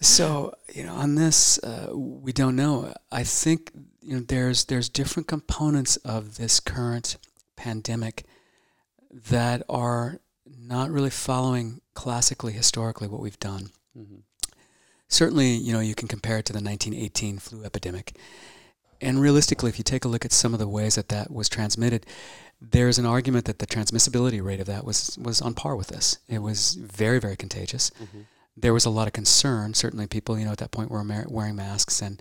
[0.00, 2.92] so you know, on this, uh, we don't know.
[3.12, 7.16] I think you know there's there's different components of this current
[7.56, 8.24] pandemic
[9.30, 13.70] that are not really following classically historically what we've done.
[13.98, 14.22] Mhm.
[15.08, 18.16] Certainly, you know, you can compare it to the 1918 flu epidemic.
[19.00, 21.48] And realistically, if you take a look at some of the ways that that was
[21.48, 22.04] transmitted,
[22.60, 26.18] there's an argument that the transmissibility rate of that was was on par with this.
[26.28, 27.90] It was very, very contagious.
[28.02, 28.26] Mhm.
[28.56, 29.72] There was a lot of concern.
[29.74, 32.20] Certainly, people, you know, at that point were wearing masks and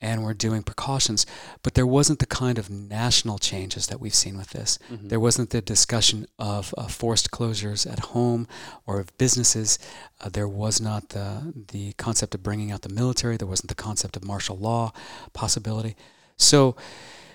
[0.00, 1.26] and we're doing precautions,
[1.62, 4.78] but there wasn't the kind of national changes that we've seen with this.
[4.90, 5.08] Mhm.
[5.10, 8.46] There wasn't the discussion of uh, forced closures at home
[8.86, 9.78] or of businesses.
[10.20, 13.36] Uh, there was not the the concept of bringing out the military.
[13.36, 14.92] There wasn't the concept of martial law
[15.32, 15.96] possibility.
[16.36, 16.76] So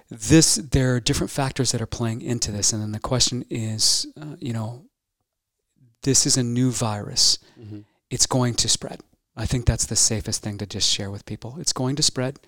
[0.10, 4.08] this there are different factors that are playing into this, and then the question is,
[4.20, 4.86] uh, you know,
[6.04, 7.38] this is a new virus.
[7.60, 7.86] Mhm.
[8.10, 9.02] It's going to spread.
[9.36, 11.56] I think that's the safest thing to just share with people.
[11.60, 12.40] It's going to spread.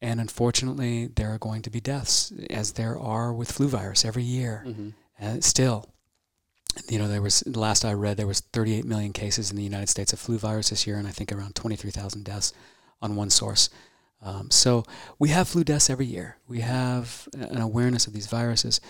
[0.00, 4.24] And unfortunately, there are going to be deaths, as there are with flu virus every
[4.24, 4.64] year.
[4.66, 4.94] Mhm.
[5.20, 5.88] Uh, still,
[6.88, 9.88] you know, there was last I read there was 38 million cases in the United
[9.88, 12.52] States of flu virus this year, and I think around 23,000 deaths
[13.00, 13.68] on one source.
[14.22, 14.84] Um, so
[15.18, 16.36] we have flu deaths every year.
[16.48, 18.80] We have an awareness of these viruses.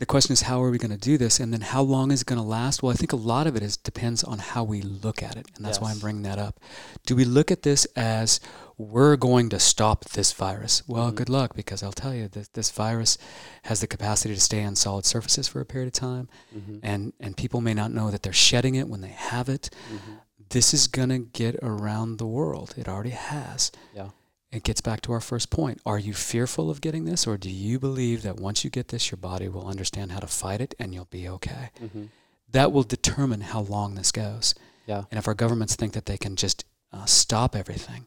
[0.00, 2.22] The question is, how are we going to do this, and then how long is
[2.22, 2.82] it going to last?
[2.82, 5.46] Well, I think a lot of it is depends on how we look at it,
[5.54, 6.58] and that's why I'm bringing that up.
[7.06, 8.40] Do we look at this as
[8.76, 10.82] we're going to stop this virus?
[10.88, 11.14] Well, Mhm.
[11.14, 13.18] good luck, because I'll tell you that this virus
[13.64, 16.80] has the capacity to stay on solid surfaces for a period of time, Mhm.
[16.82, 19.70] and and people may not know that they're shedding it when they have it.
[19.92, 20.18] Mhm.
[20.50, 22.74] This is going to get around the world.
[22.76, 23.70] It already has.
[23.94, 24.08] Yeah.
[24.54, 25.80] It gets back to our first point.
[25.84, 29.10] Are you fearful of getting this, or do you believe that once you get this,
[29.10, 31.70] your body will understand how to fight it and you'll be okay?
[31.82, 32.08] Mhm.
[32.52, 34.54] That will determine how long this goes.
[34.86, 35.04] Yeah.
[35.10, 38.06] And if our governments think that they can just uh, stop everything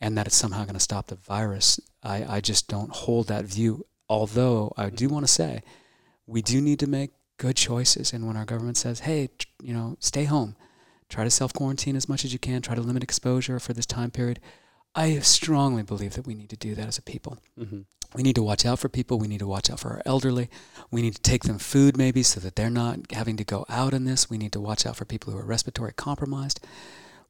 [0.00, 3.44] and that it's somehow going to stop the virus, I, I just don't hold that
[3.44, 3.84] view.
[4.08, 5.62] Although I do want to say
[6.26, 8.14] we do need to make good choices.
[8.14, 10.56] And when our government says, hey, tr- you know, stay home,
[11.10, 13.84] try to self quarantine as much as you can, try to limit exposure for this
[13.86, 14.40] time period,
[14.94, 17.38] I strongly believe that we need to do that as a people.
[17.58, 17.84] Mhm.
[18.14, 19.18] We need to watch out for people.
[19.18, 20.48] We need to watch out for our elderly.
[20.92, 23.92] We need to take them food maybe so that they're not having to go out
[23.92, 24.30] in this.
[24.30, 26.60] We need to watch out for people who are respiratory compromised.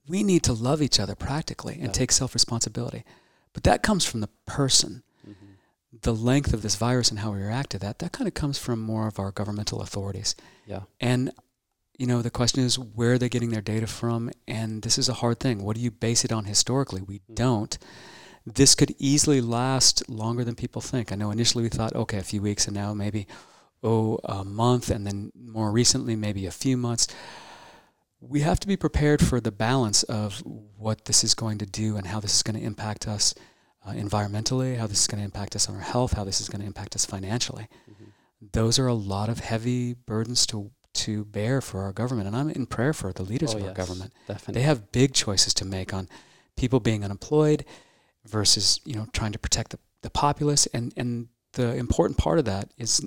[0.07, 1.92] We need to love each other practically and Yeah.
[1.92, 3.03] take self responsibility.
[3.55, 5.03] But that comes from the person.
[5.27, 6.03] Mhm.
[6.03, 8.59] The length of this virus and how we react to that, that kind of comes
[8.59, 10.35] from more of our governmental authorities.
[10.66, 10.83] Yeah.
[11.00, 11.33] And,
[11.98, 14.30] you know, the question is where are they getting their data from?
[14.48, 15.62] And this is a hard thing.
[15.62, 17.02] What do you base it on historically?
[17.02, 17.35] We Mhm.
[17.35, 17.78] don't.
[18.46, 21.11] This could easily last longer than people think.
[21.12, 23.26] I know initially we thought, okay, a few weeks, and now maybe,
[23.83, 27.07] oh, a month, and then more recently, maybe a few months.
[28.20, 31.96] We have to be prepared for the balance of what this is going to do
[31.96, 33.35] and how this is going to impact us
[33.87, 36.48] uh, environmentally, how this is going to impact us on our health, how this is
[36.48, 37.68] going to impact us financially.
[37.87, 38.12] Mhm.
[38.52, 42.50] Those are a lot of heavy burdens to to bear for our government, and I'm
[42.50, 44.12] in prayer for the leaders Oh, of our government.
[44.28, 44.54] Definitely.
[44.54, 46.09] They have big choices to make on
[46.57, 47.64] people being unemployed
[48.26, 52.44] versus you know trying to protect the, the populace, and and the important part of
[52.46, 53.00] that is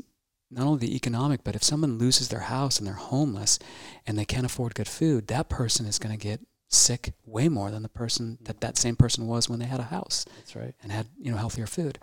[0.49, 3.59] not only the economic, but if someone loses their house and they're homeless
[4.05, 7.69] and they can't afford good food, that person is going to get sick way more
[7.71, 10.73] than the person that that same person was when they had a house That's right.
[10.83, 11.99] and had you know healthier food.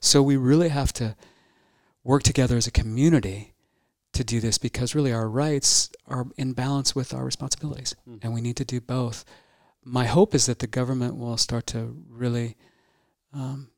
[0.00, 1.16] So we really have to
[2.04, 3.52] work together as a community
[4.16, 8.18] to do this because really our rights are in balance with our responsibilities Mhm.
[8.22, 9.24] and we need to do both.
[9.84, 12.56] My hope is that the government will start to really
[13.32, 13.68] um,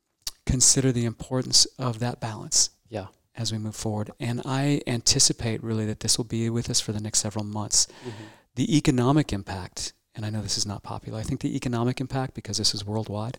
[0.47, 3.09] consider the importance of that balance Yeah.
[3.35, 4.11] as we move forward.
[4.21, 7.87] And I anticipate really that this will be with us for the next several months.
[8.05, 8.13] Mhm.
[8.55, 12.35] The economic impact, and I know this is not popular, I think the economic impact,
[12.35, 13.39] because this is worldwide,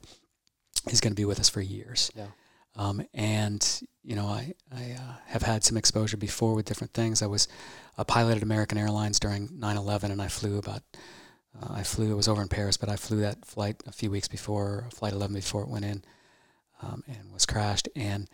[0.91, 2.11] is going to be with us for years.
[2.15, 2.27] Yeah.
[2.75, 7.21] Um, and you know, I I uh, have had some exposure before with different things.
[7.21, 7.47] I was
[7.97, 10.81] a pilot at American Airlines during 9/11, and I flew about.
[11.59, 12.11] Uh, I flew.
[12.11, 15.13] It was over in Paris, but I flew that flight a few weeks before, flight
[15.13, 16.03] 11 before it went in,
[16.81, 17.89] um, and was crashed.
[17.95, 18.29] And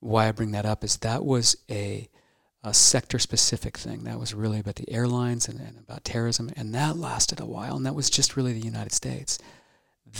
[0.00, 2.10] why I bring that up is that was a,
[2.62, 4.04] a sector specific thing.
[4.04, 7.76] That was really about the airlines and, and about terrorism, and that lasted a while.
[7.76, 9.38] And that was just really the United States.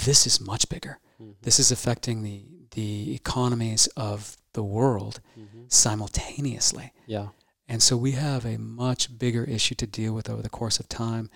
[0.04, 0.98] This is much bigger.
[1.20, 1.32] Mm-hmm.
[1.42, 5.64] This is affecting the the economies of the world mm-hmm.
[5.68, 6.92] simultaneously.
[7.06, 7.28] Yeah.
[7.68, 10.88] And so we have a much bigger issue to deal with over the course of
[10.88, 11.30] time.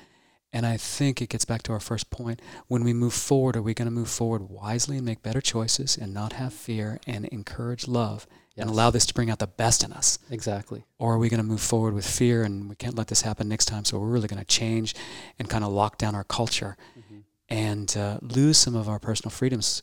[0.52, 2.40] And I think it gets back to our first point.
[2.68, 5.96] When we move forward, are we going to move forward wisely and make better choices
[5.96, 8.62] and not have fear and encourage love yes.
[8.62, 10.18] and allow this to bring out the best in us?
[10.30, 10.84] Exactly.
[10.98, 13.48] Or are we going to move forward with fear and we can't let this happen
[13.48, 13.84] next time?
[13.84, 14.94] So we're really going to change
[15.38, 17.07] and kind of lock down our culture mm-hmm.
[17.48, 19.82] And uh, lose some of our personal freedoms.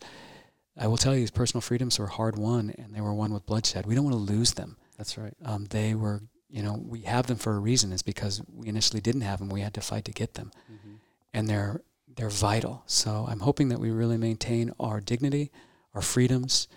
[0.78, 3.45] I will tell you, these personal freedoms were hard won and they were won with
[3.45, 3.86] bloodshed.
[3.86, 4.78] We don't want to lose them.
[4.97, 5.34] That's right.
[5.43, 6.21] Um, they were
[6.56, 7.91] you know, we have them for a reason.
[7.91, 9.49] Is because we initially didn't have them.
[9.49, 10.95] We had to fight to get them, mm-hmm.
[11.34, 11.82] and they're
[12.15, 12.84] they're vital.
[12.86, 15.51] So I'm hoping that we really maintain our dignity,
[15.93, 16.69] our freedoms,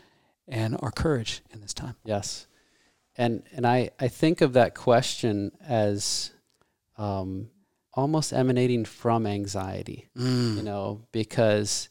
[0.49, 1.95] and our courage in this time.
[2.05, 2.49] Yes,
[3.17, 6.33] and and I I think of that question as
[6.97, 7.51] um,
[7.99, 10.07] almost emanating from anxiety.
[10.17, 10.57] Mm.
[10.57, 11.89] You know, because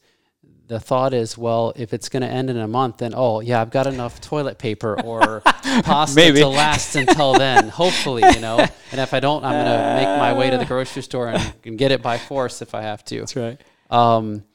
[0.67, 3.61] the thought is, well, if it's going to end in a month, then oh yeah,
[3.61, 5.41] I've got enough toilet paper or
[5.83, 6.39] pasta Maybe.
[6.39, 7.67] to last until then.
[7.67, 8.57] hopefully, you know.
[8.91, 11.53] And if I don't, I'm going to make my way to the grocery store and,
[11.65, 13.19] and, get it by force if I have to.
[13.19, 13.61] That's right.
[13.89, 14.45] Um,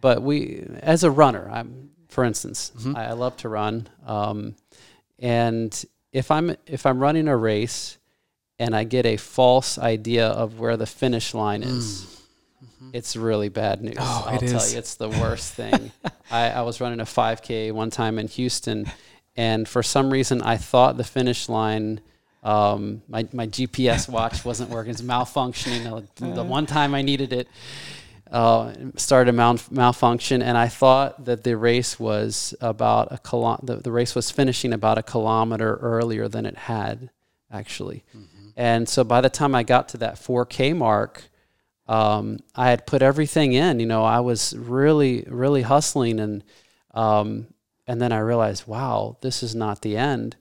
[0.00, 2.96] but we, as a runner, I'm, for instance, mm-hmm.
[2.96, 4.54] I, I, love to run, um,
[5.18, 7.98] and if I'm if I'm running a race
[8.58, 12.02] and I get a false idea of where the finish line is.
[12.02, 12.18] Mm
[12.88, 12.90] Mm-hmm.
[12.92, 13.96] It's really bad news.
[13.98, 14.72] Oh, I'll tell is.
[14.72, 15.92] you, it's the worst thing.
[16.30, 18.86] I, I was running a 5K one time in Houston,
[19.36, 22.00] and for some reason, I thought the finish line.
[22.44, 26.06] Um, my my GPS watch wasn't working; it's malfunctioning.
[26.16, 27.48] The, the one time I needed it,
[28.30, 33.76] uh, started mal- malfunction, and I thought that the race was about a kilo- the,
[33.76, 37.10] the race was finishing about a kilometer earlier than it had
[37.50, 38.04] actually.
[38.16, 38.37] Mm-hmm.
[38.58, 41.30] And so by the time I got to that 4K mark,
[41.86, 43.78] um, I had put everything in.
[43.78, 46.44] You know, I was really, really hustling, and
[46.92, 47.46] um,
[47.86, 50.36] and then I realized, wow, this is not the end.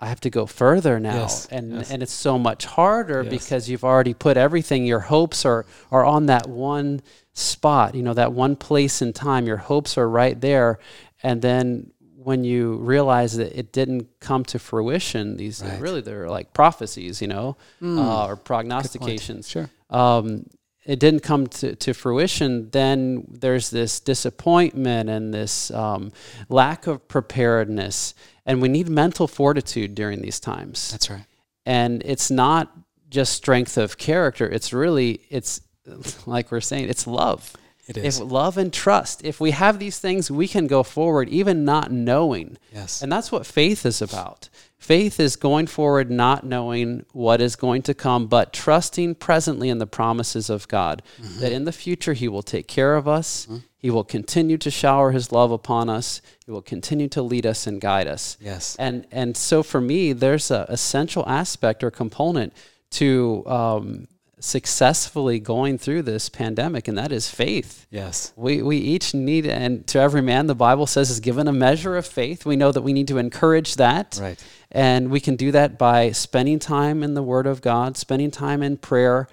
[0.00, 1.90] I have to go further now, yes, and yes.
[1.90, 3.30] and it's so much harder yes.
[3.30, 4.86] because you've already put everything.
[4.86, 7.02] Your hopes are are on that one
[7.34, 7.94] spot.
[7.94, 9.46] You know, that one place in time.
[9.46, 10.78] Your hopes are right there,
[11.22, 11.92] and then
[12.24, 15.80] when you realize that it didn't come to fruition, these right.
[15.80, 17.98] really they're like prophecies, you know, mm.
[17.98, 19.48] uh, or prognostications.
[19.48, 19.68] Sure.
[19.90, 20.46] Um,
[20.86, 26.12] it didn't come to, to fruition, then there's this disappointment and this um,
[26.48, 28.14] lack of preparedness.
[28.44, 30.90] And we need mental fortitude during these times.
[30.90, 31.24] That's right.
[31.64, 32.70] And it's not
[33.08, 35.60] just strength of character, it's really, it's
[36.26, 37.54] like we're saying, it's love.
[37.86, 38.18] It is.
[38.18, 41.90] If love and trust, if we have these things, we can go forward even not
[41.90, 42.56] knowing.
[42.72, 43.02] Yes.
[43.02, 44.48] And that's what faith is about.
[44.78, 49.78] Faith is going forward not knowing what is going to come, but trusting presently in
[49.78, 51.40] the promises of God mm-hmm.
[51.40, 53.46] that in the future He will take care of us.
[53.46, 53.58] Mm-hmm.
[53.78, 56.22] He will continue to shower His love upon us.
[56.44, 58.36] He will continue to lead us and guide us.
[58.40, 58.76] Yes.
[58.78, 62.52] And and so for me, there's a essential aspect or component
[62.92, 64.08] to um,
[64.44, 67.86] successfully going through this pandemic, and that is faith.
[67.90, 68.32] Yes.
[68.36, 71.96] We, we each need, and to every man, the Bible says, is given a measure
[71.96, 72.44] of faith.
[72.44, 74.18] We know that we need to encourage that.
[74.20, 74.44] Right.
[74.70, 78.62] And we can do that by spending time in the Word of God, spending time
[78.62, 79.28] in prayer,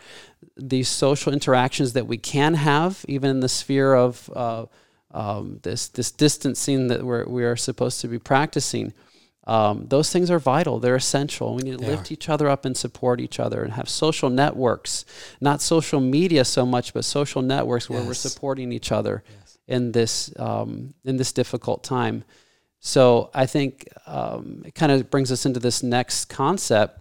[0.56, 4.65] these social interactions that we can have, even in the sphere of uh,
[5.13, 8.93] um, this, this distancing that we're, we are supposed to be practicing.
[9.47, 10.80] Um, those things are vital.
[10.80, 11.56] They're essential.
[11.56, 14.30] We need to they lift each other up and support each other and have social
[14.30, 15.04] networks,
[15.39, 18.08] not social media so much, but social networks where yes.
[18.08, 19.58] we're supporting each other yes.
[19.67, 22.23] in this um, in this difficult time.
[22.80, 26.99] So I think um, it kind of brings us into this next concept.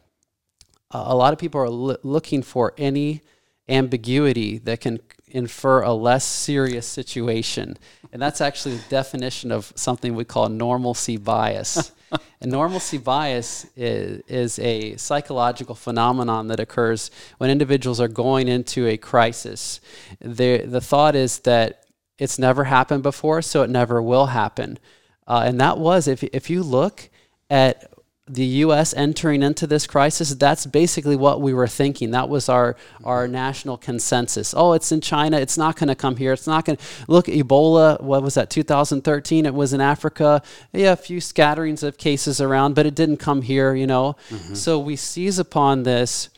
[0.90, 3.22] Uh, a lot of people are li- looking for any
[3.68, 7.78] ambiguity that can infer a less serious situation.
[8.12, 11.92] And that's actually the definition of something we call normalcy bias.
[12.40, 18.86] and normalcy bias is, is a psychological phenomenon that occurs when individuals are going into
[18.86, 19.80] a crisis.
[20.20, 21.84] The, the thought is that
[22.18, 24.78] it's never happened before, so it never will happen.
[25.26, 27.08] Uh, and that was, if, if you look
[27.48, 27.89] at
[28.32, 28.94] the U.S.
[28.94, 32.12] entering into this crisis, that's basically what we were thinking.
[32.12, 34.54] That was our our national consensus.
[34.56, 35.38] Oh, it's in China.
[35.38, 36.32] It's not going to come here.
[36.32, 37.28] It's not going to look.
[37.28, 38.00] At Ebola.
[38.00, 38.50] What was that?
[38.50, 39.46] 2013.
[39.46, 40.42] It was in Africa.
[40.72, 43.74] Yeah, a few scatterings of cases around, but it didn't come here.
[43.74, 44.16] You know.
[44.30, 44.54] Mm-hmm.
[44.54, 46.28] So we seize upon this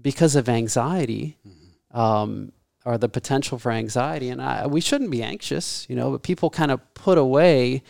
[0.00, 1.36] because of anxiety.
[1.46, 1.98] Mm-hmm.
[1.98, 2.52] Um,
[2.84, 6.12] or the potential for anxiety, and I, we shouldn't be anxious, you know.
[6.12, 7.82] But people kind of put away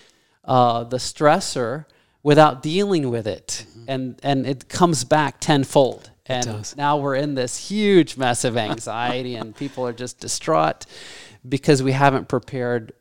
[0.45, 1.85] uh, the stressor
[2.29, 3.85] without dealing with it, mm-hmm.
[3.89, 6.11] and and it comes back tenfold.
[6.27, 10.85] And now we're in this huge mess of anxiety, and people are just distraught
[11.49, 12.93] because we haven't prepared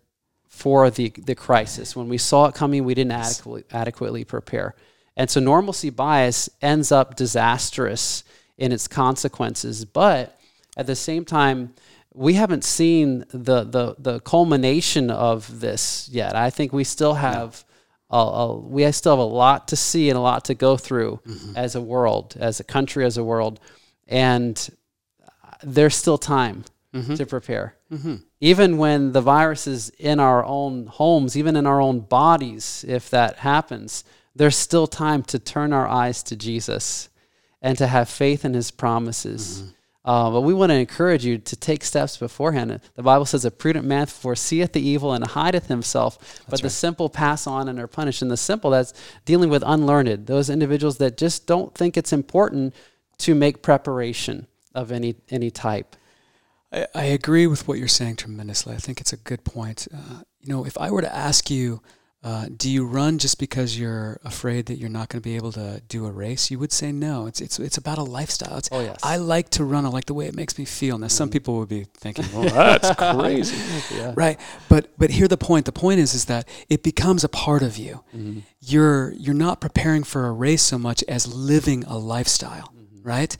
[0.47, 1.93] for the the crisis.
[1.93, 4.75] When we saw it coming, we didn't adequately adequately prepare,
[5.17, 8.23] and so normalcy bias ends up disastrous
[8.57, 9.83] in its consequences.
[9.83, 10.39] But
[10.77, 11.73] at the same time,
[12.13, 16.33] we haven't seen the the the culmination of this yet.
[16.33, 17.65] I think we still have
[18.09, 21.19] a, a, we still have a lot to see and a lot to go through
[21.25, 21.57] mm-hmm.
[21.57, 23.59] as a world, as a country, as a world,
[24.07, 24.69] and
[25.63, 27.15] there's still time mm-hmm.
[27.15, 27.75] to prepare.
[27.91, 28.15] Mm-hmm.
[28.39, 33.09] Even when the virus is in our own homes, even in our own bodies, if
[33.09, 34.03] that happens,
[34.35, 37.09] there's still time to turn our eyes to Jesus
[37.61, 39.71] and to have faith in His promises mm-hmm.
[40.07, 42.79] Uh, but we want to encourage you to take steps beforehand.
[42.95, 46.61] The Bible says, A prudent man foreseeth the evil and hideth himself, that's but right.
[46.61, 48.21] the simple pass on and are punished.
[48.21, 48.93] And the simple, that's
[49.25, 52.73] dealing with unlearned, those individuals that just don't think it's important
[53.17, 55.97] to make preparation of any, any type.
[56.71, 58.75] I, I agree with what you're saying tremendously.
[58.75, 59.89] I think it's a good point.
[59.93, 61.81] Uh, you know, if I were to ask you,
[62.27, 65.53] uh, do you run just because you're afraid that you're not going to be able
[65.53, 66.51] to do a race?
[66.51, 67.25] You would say no.
[67.25, 68.57] It's it's it's about a lifestyle.
[68.57, 68.99] It's, oh yes.
[69.01, 69.85] I like to run.
[69.85, 70.97] I like the way it makes me feel.
[70.97, 71.11] Now, mm.
[71.11, 73.55] some people would be thinking, "Well, that's crazy,"
[73.95, 74.13] yeah.
[74.17, 74.37] right?
[74.67, 75.67] But but here the point.
[75.67, 78.03] The point is is that it becomes a part of you.
[78.13, 78.39] Mm-hmm.
[78.59, 83.07] You're you're not preparing for a race so much as living a lifestyle, mm-hmm.
[83.07, 83.37] right?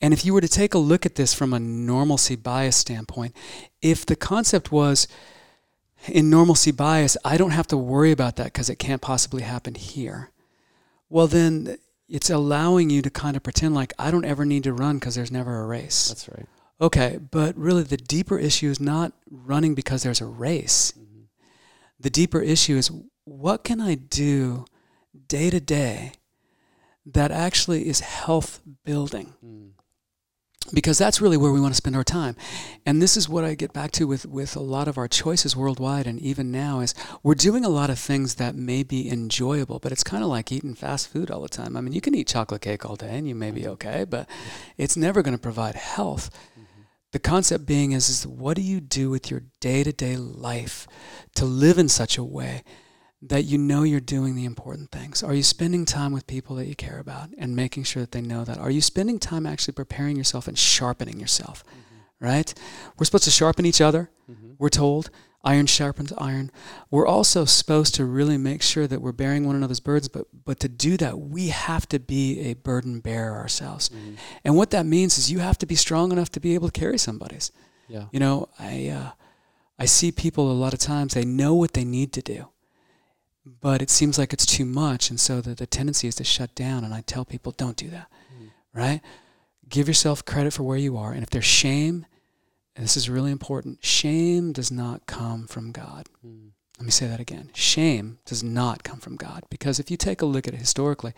[0.00, 3.36] And if you were to take a look at this from a normalcy bias standpoint,
[3.80, 5.06] if the concept was
[6.08, 9.74] in normalcy bias, I don't have to worry about that because it can't possibly happen
[9.74, 10.30] here.
[11.08, 11.78] Well, then
[12.08, 15.14] it's allowing you to kind of pretend like I don't ever need to run because
[15.14, 16.08] there's never a race.
[16.08, 16.46] That's right.
[16.80, 20.92] Okay, but really the deeper issue is not running because there's a race.
[20.92, 21.22] Mm-hmm.
[22.00, 22.90] The deeper issue is
[23.24, 24.66] what can I do
[25.26, 26.12] day to day
[27.06, 29.34] that actually is health building?
[29.44, 29.75] Mm
[30.72, 32.36] because that's really where we want to spend our time.
[32.84, 35.56] And this is what I get back to with, with a lot of our choices
[35.56, 39.78] worldwide and even now is we're doing a lot of things that may be enjoyable,
[39.78, 41.76] but it's kind of like eating fast food all the time.
[41.76, 44.28] I mean, you can eat chocolate cake all day and you may be okay, but
[44.76, 46.30] it's never going to provide health.
[46.52, 46.82] Mm-hmm.
[47.12, 50.86] The concept being is, is what do you do with your day-to-day life
[51.36, 52.62] to live in such a way
[53.22, 55.22] that you know you're doing the important things?
[55.22, 58.20] Are you spending time with people that you care about and making sure that they
[58.20, 58.58] know that?
[58.58, 61.64] Are you spending time actually preparing yourself and sharpening yourself?
[61.64, 62.26] Mm-hmm.
[62.26, 62.54] Right?
[62.98, 64.52] We're supposed to sharpen each other, mm-hmm.
[64.58, 65.10] we're told.
[65.44, 66.50] Iron sharpens iron.
[66.90, 70.58] We're also supposed to really make sure that we're bearing one another's burdens, but, but
[70.58, 73.88] to do that, we have to be a burden bearer ourselves.
[73.90, 74.14] Mm-hmm.
[74.44, 76.80] And what that means is you have to be strong enough to be able to
[76.80, 77.52] carry somebody's.
[77.86, 78.06] Yeah.
[78.10, 79.10] You know, I, uh,
[79.78, 82.48] I see people a lot of times, they know what they need to do
[83.46, 86.54] but it seems like it's too much and so the, the tendency is to shut
[86.54, 88.48] down and i tell people don't do that mm.
[88.74, 89.00] right
[89.68, 92.06] give yourself credit for where you are and if there's shame
[92.74, 96.50] and this is really important shame does not come from god mm.
[96.78, 100.20] let me say that again shame does not come from god because if you take
[100.20, 101.14] a look at it historically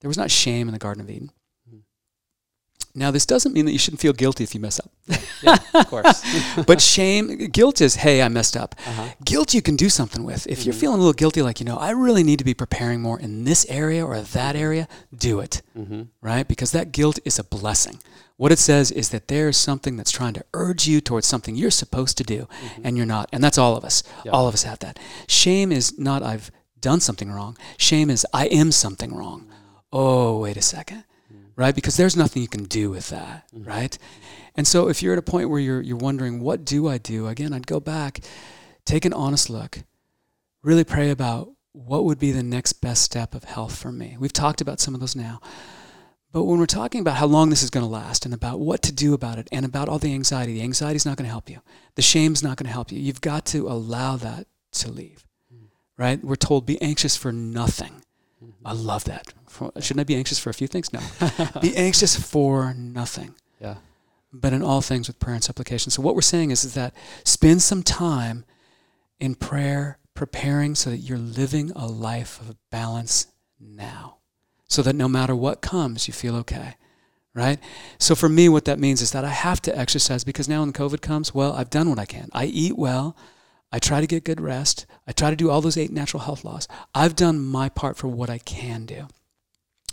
[0.00, 1.30] there was not shame in the garden of eden
[2.96, 4.90] now, this doesn't mean that you shouldn't feel guilty if you mess up.
[5.42, 6.24] yeah, of course.
[6.66, 8.74] but shame, guilt is, hey, I messed up.
[8.86, 9.08] Uh-huh.
[9.22, 10.46] Guilt you can do something with.
[10.46, 10.66] If mm-hmm.
[10.66, 13.20] you're feeling a little guilty, like, you know, I really need to be preparing more
[13.20, 15.60] in this area or that area, do it.
[15.76, 16.04] Mm-hmm.
[16.22, 16.48] Right?
[16.48, 18.00] Because that guilt is a blessing.
[18.38, 21.70] What it says is that there's something that's trying to urge you towards something you're
[21.70, 22.82] supposed to do, mm-hmm.
[22.82, 23.28] and you're not.
[23.30, 24.02] And that's all of us.
[24.24, 24.32] Yep.
[24.32, 24.98] All of us have that.
[25.28, 27.58] Shame is not, I've done something wrong.
[27.76, 29.42] Shame is, I am something wrong.
[29.42, 29.52] Mm.
[29.92, 31.04] Oh, wait a second
[31.56, 31.74] right?
[31.74, 33.64] Because there's nothing you can do with that, mm-hmm.
[33.64, 33.98] right?
[34.54, 37.26] And so if you're at a point where you're you're wondering what do I do?
[37.26, 38.20] Again, I'd go back,
[38.84, 39.80] take an honest look.
[40.62, 44.16] Really pray about what would be the next best step of health for me.
[44.18, 45.40] We've talked about some of those now.
[46.32, 48.82] But when we're talking about how long this is going to last and about what
[48.82, 51.30] to do about it and about all the anxiety, the anxiety is not going to
[51.30, 51.60] help you.
[51.94, 52.98] The shame's not going to help you.
[52.98, 55.24] You've got to allow that to leave.
[55.54, 55.68] Mm.
[55.96, 56.22] Right?
[56.22, 58.02] We're told be anxious for nothing.
[58.64, 59.32] I love that.
[59.80, 60.92] Shouldn't I be anxious for a few things?
[60.92, 61.00] No.
[61.60, 63.34] be anxious for nothing.
[63.60, 63.76] Yeah.
[64.32, 65.90] But in all things with prayer and supplication.
[65.90, 68.44] So what we're saying is, is that spend some time
[69.18, 73.28] in prayer, preparing so that you're living a life of balance
[73.58, 74.18] now.
[74.68, 76.74] so that no matter what comes, you feel okay.
[77.34, 77.60] Right?
[77.98, 80.72] So for me, what that means is that I have to exercise because now when
[80.72, 82.28] COVID comes, well, I've done what I can.
[82.32, 83.16] I eat well.
[83.70, 84.86] I try to get good rest.
[85.06, 86.66] I try to do all those eight natural health laws.
[86.94, 89.08] I've done my part for what I can do.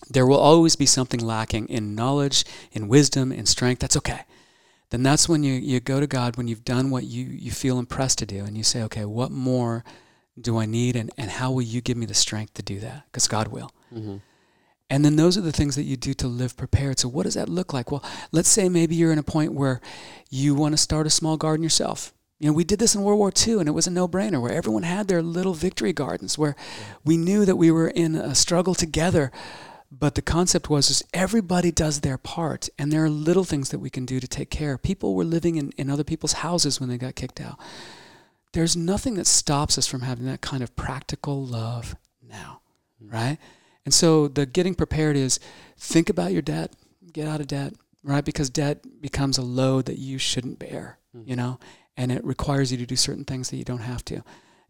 [0.09, 3.79] There will always be something lacking in knowledge, in wisdom, in strength.
[3.79, 4.21] That's okay.
[4.89, 7.79] Then that's when you, you go to God when you've done what you, you feel
[7.79, 9.83] impressed to do and you say, okay, what more
[10.39, 13.05] do I need and, and how will you give me the strength to do that?
[13.05, 13.71] Because God will.
[13.93, 14.17] Mm-hmm.
[14.89, 16.99] And then those are the things that you do to live prepared.
[16.99, 17.91] So, what does that look like?
[17.91, 19.81] Well, let's say maybe you're in a point where
[20.29, 22.13] you want to start a small garden yourself.
[22.43, 24.51] You know, we did this in World War II, and it was a no-brainer where
[24.51, 26.95] everyone had their little victory gardens, where yeah.
[27.05, 29.31] we knew that we were in a struggle together.
[29.89, 33.79] But the concept was is everybody does their part, and there are little things that
[33.79, 34.77] we can do to take care.
[34.77, 37.57] People were living in, in other people's houses when they got kicked out.
[38.51, 42.59] There's nothing that stops us from having that kind of practical love now,
[43.01, 43.15] mm-hmm.
[43.15, 43.37] right?
[43.85, 45.39] And so the getting prepared is
[45.77, 46.73] think about your debt,
[47.13, 47.73] get out of debt,
[48.03, 48.25] right?
[48.25, 51.29] Because debt becomes a load that you shouldn't bear, mm-hmm.
[51.29, 51.57] you know?
[51.97, 54.23] And it requires you to do certain things that you don't have to.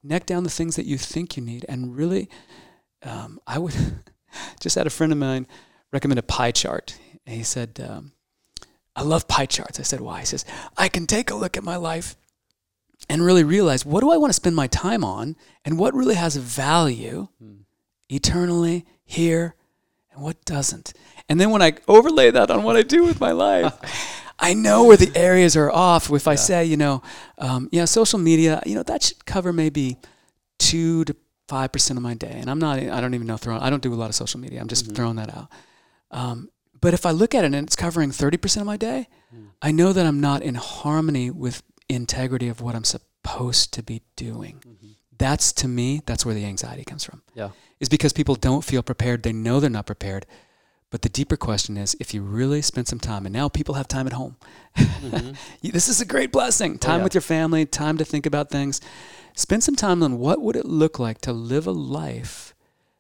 [0.04, 2.30] Neck down the things that you think you need, and really,
[3.04, 3.76] um, I would
[4.60, 5.48] just had a friend of mine
[5.92, 6.98] recommend a pie chart.
[7.26, 8.12] And he said, um,
[8.96, 10.46] "I love pie charts." I said, "Why?" He says,
[10.78, 12.16] "I can take a look at my life."
[13.10, 16.16] And really realize what do I want to spend my time on and what really
[16.16, 17.66] has value mm.
[18.08, 19.56] eternally here
[20.14, 20.94] and what doesn't.
[21.28, 23.74] And then when I overlay that on what I do with my life,
[24.44, 26.12] I know where the areas are off.
[26.12, 27.02] If I say, you know,
[27.38, 29.98] um, yeah, social media, you know, that should cover maybe
[30.60, 31.16] two to
[31.48, 32.36] five percent of my day.
[32.40, 33.62] And I'm not, I don't even know throwing.
[33.62, 34.60] I don't do a lot of social media.
[34.60, 34.96] I'm just mm-hmm.
[34.96, 35.50] throwing that out.
[36.12, 39.08] Um, but if I look at it and it's covering thirty percent of my day,
[39.34, 39.48] mm.
[39.62, 44.02] I know that I'm not in harmony with integrity of what I'm supposed to be
[44.18, 44.62] doing.
[44.68, 44.88] Mm-hmm.
[45.18, 47.22] That's to me, that's where the anxiety comes from.
[47.34, 49.24] Yeah, is because people don't feel prepared.
[49.24, 50.26] They know they're not prepared
[50.94, 53.88] but the deeper question is if you really spend some time, and now people have
[53.88, 54.36] time at home,
[54.78, 55.32] mm-hmm.
[55.72, 56.78] this is a great blessing.
[56.78, 57.04] Time oh, yeah.
[57.06, 58.80] with your family, time to think about things.
[59.36, 62.54] Spend some time on what would it look like to live a life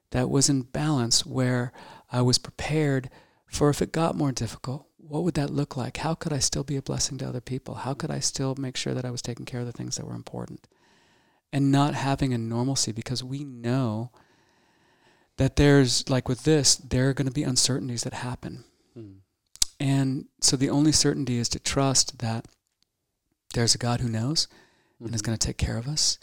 [0.09, 1.71] that was in balance where
[2.11, 3.11] I was prepared
[3.45, 5.97] for if it got more difficult, what would that look like?
[5.97, 7.75] How could I still be a blessing to other people?
[7.75, 10.07] How could I still make sure that I was taking care of the things that
[10.07, 10.67] were important?
[11.51, 14.09] And not having a normalcy because we know
[15.37, 18.63] that there's like with this, there are going to be uncertainties that happen.
[18.97, 19.17] Mm.
[19.79, 22.47] And so the only certainty is to trust that
[23.53, 24.47] there's a God who knows
[24.95, 25.05] mm-hmm.
[25.05, 25.31] and is mm-hmm.
[25.31, 26.19] going to take care of us.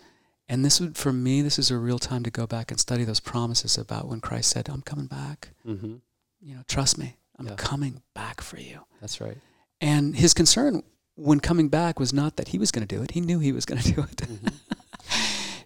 [0.48, 3.04] And this would, for me, this is a real time to go back and study
[3.04, 5.50] those promises about when Christ said, I'm coming back.
[5.66, 5.96] Mm-hmm.
[6.40, 7.54] You know, trust me, I'm yeah.
[7.56, 8.80] coming back for you.
[9.00, 9.36] That's right.
[9.80, 10.82] And his concern
[11.14, 13.52] when coming back was not that he was going to do it, he knew he
[13.52, 14.16] was going to do it.
[14.16, 14.48] Mm-hmm.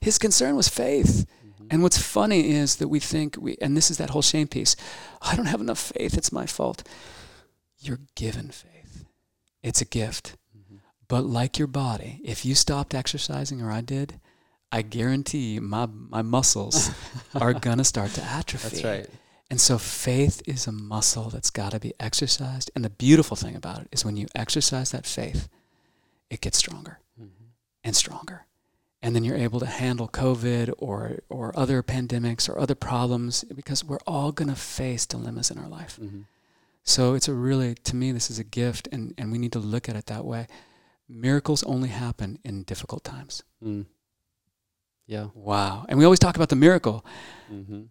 [0.00, 1.26] his concern was faith.
[1.70, 4.76] And what's funny is that we think we, and this is that whole shame piece.
[5.22, 6.16] I don't have enough faith.
[6.16, 6.82] It's my fault.
[7.78, 9.04] You're given faith.
[9.62, 10.36] It's a gift.
[10.56, 10.76] Mm-hmm.
[11.08, 14.20] But like your body, if you stopped exercising or I did,
[14.70, 16.90] I guarantee my my muscles
[17.34, 18.82] are gonna start to atrophy.
[18.82, 19.08] That's right.
[19.50, 22.70] And so faith is a muscle that's got to be exercised.
[22.74, 25.48] And the beautiful thing about it is when you exercise that faith,
[26.30, 27.44] it gets stronger mm-hmm.
[27.84, 28.46] and stronger
[29.04, 33.84] and then you're able to handle COVID or or other pandemics or other problems because
[33.84, 35.98] we're all going to face dilemmas in our life.
[36.02, 36.22] Mm-hmm.
[36.84, 39.58] So it's a really to me this is a gift and and we need to
[39.58, 40.46] look at it that way.
[41.06, 43.42] Miracles only happen in difficult times.
[43.62, 43.84] Mm.
[45.06, 45.26] Yeah.
[45.34, 45.84] Wow.
[45.86, 47.04] And we always talk about the miracle.
[47.52, 47.82] Mm-hmm.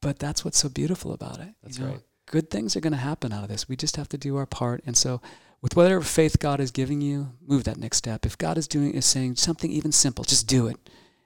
[0.00, 1.52] But that's what's so beautiful about it.
[1.62, 1.90] That's you know?
[1.90, 2.00] right.
[2.24, 3.68] Good things are going to happen out of this.
[3.68, 4.82] We just have to do our part.
[4.86, 5.20] And so
[5.62, 8.24] with whatever faith God is giving you, move that next step.
[8.24, 10.76] If God is doing is saying something even simple, just do it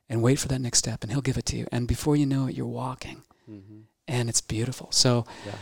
[0.08, 1.66] and wait for that next step and he'll give it to you.
[1.70, 3.22] And before you know it, you're walking.
[3.50, 3.80] Mm-hmm.
[4.08, 4.88] And it's beautiful.
[4.90, 5.52] So yeah.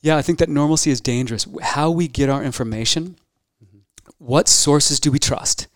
[0.00, 0.16] yeah.
[0.16, 1.46] I think that normalcy is dangerous.
[1.62, 3.16] How we get our information,
[3.62, 3.78] mm-hmm.
[4.18, 5.66] what sources do we trust?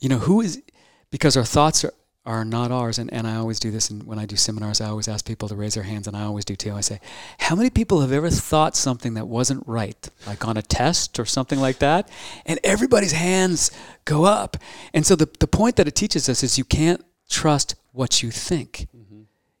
[0.00, 0.62] You know, who is
[1.10, 1.92] because our thoughts are
[2.26, 2.98] are not ours.
[2.98, 3.90] And, and I always do this.
[3.90, 6.22] And when I do seminars, I always ask people to raise their hands, and I
[6.22, 6.72] always do too.
[6.72, 7.00] I say,
[7.38, 11.24] How many people have ever thought something that wasn't right, like on a test or
[11.24, 12.08] something like that?
[12.46, 13.70] And everybody's hands
[14.04, 14.56] go up.
[14.92, 18.30] And so the, the point that it teaches us is you can't trust what you
[18.30, 18.88] think.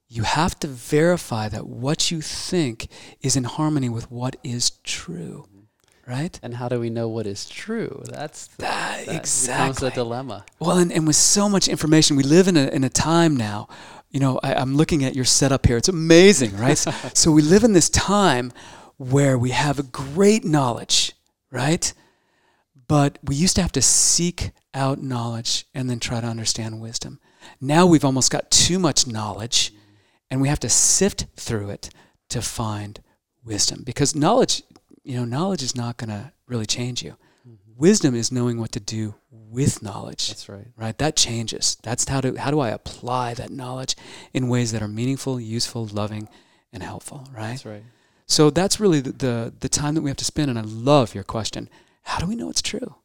[0.08, 2.88] You have to verify that what you think
[3.20, 5.48] is in harmony with what is true
[6.06, 6.38] right?
[6.42, 8.02] And how do we know what is true?
[8.06, 10.44] That's the, that, that exactly a dilemma.
[10.58, 13.68] Well, and, and with so much information, we live in a, in a time now.
[14.10, 15.76] You know, I, am looking at your setup here.
[15.76, 16.78] It's amazing, right?
[17.14, 18.52] so we live in this time
[18.96, 21.12] where we have a great knowledge,
[21.50, 21.92] right?
[22.86, 27.20] But we used to have to seek out knowledge and then try to understand wisdom.
[27.60, 29.72] Now we've almost got too much knowledge
[30.30, 31.90] and we have to sift through it
[32.30, 33.00] to find
[33.44, 34.62] wisdom because knowledge,
[35.04, 37.16] you know, knowledge is not going to really change you.
[37.76, 40.28] Wisdom is knowing what to do with knowledge.
[40.28, 40.66] That's right.
[40.76, 40.96] Right?
[40.98, 41.76] That changes.
[41.82, 43.96] That's how to how do I apply that knowledge
[44.32, 46.28] in ways that are meaningful, useful, loving,
[46.72, 47.50] and helpful, right?
[47.50, 47.82] That's right.
[48.26, 51.14] So that's really the, the, the time that we have to spend and I love
[51.14, 51.68] your question.
[52.02, 52.96] How do we know it's true?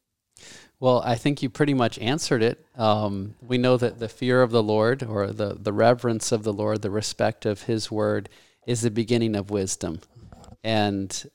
[0.79, 2.65] Well, I think you pretty much answered it.
[2.77, 6.53] Um, we know that the fear of the Lord, or the, the reverence of the
[6.53, 8.29] Lord, the respect of His word,
[8.65, 9.99] is the beginning of wisdom.
[10.63, 11.29] And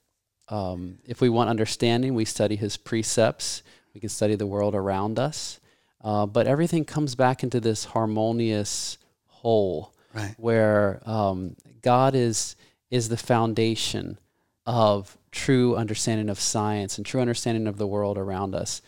[0.49, 3.62] um, if we want understanding, we study His precepts.
[3.95, 5.61] We can study the world around us.
[6.03, 10.34] Uh, but everything comes back into this harmonious whole, right.
[10.36, 12.57] where um, God is
[12.90, 14.18] is the foundation
[14.66, 18.80] of true understanding of science and true understanding of the world around us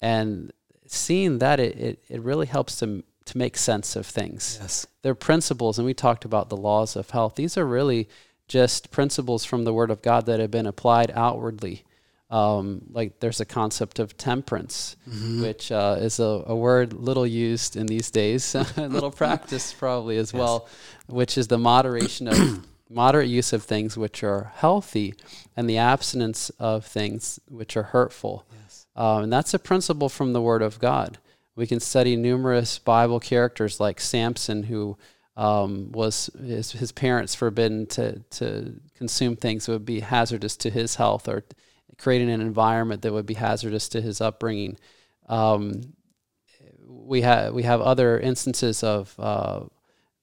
[0.00, 0.52] and
[0.86, 4.58] seeing that it, it, it really helps to to make sense of things.
[4.60, 4.86] Yes.
[5.02, 7.36] They're principles, and we talked about the laws of health.
[7.36, 8.08] These are really
[8.48, 11.84] just principles from the Word of God that have been applied outwardly.
[12.30, 15.42] Um, like there's a concept of temperance, Mm-hmm.
[15.42, 20.16] which uh, is a, a word little used in these days, a little practiced probably
[20.16, 20.66] as well,
[21.08, 25.14] which is the moderation of moderate use of things which are healthy
[25.56, 28.46] and the abstinence of things which are hurtful.
[28.62, 28.86] Yes.
[28.96, 31.18] Um, and that's a principle from the Word of God.
[31.54, 34.96] We can study numerous Bible characters like Samson, who
[35.36, 40.70] um, was his, his parents forbidden to, to consume things that would be hazardous to
[40.70, 41.44] his health or
[41.98, 44.76] creating an environment that would be hazardous to his upbringing.
[45.28, 45.94] Um,
[46.86, 49.60] we, ha- we have other instances of uh,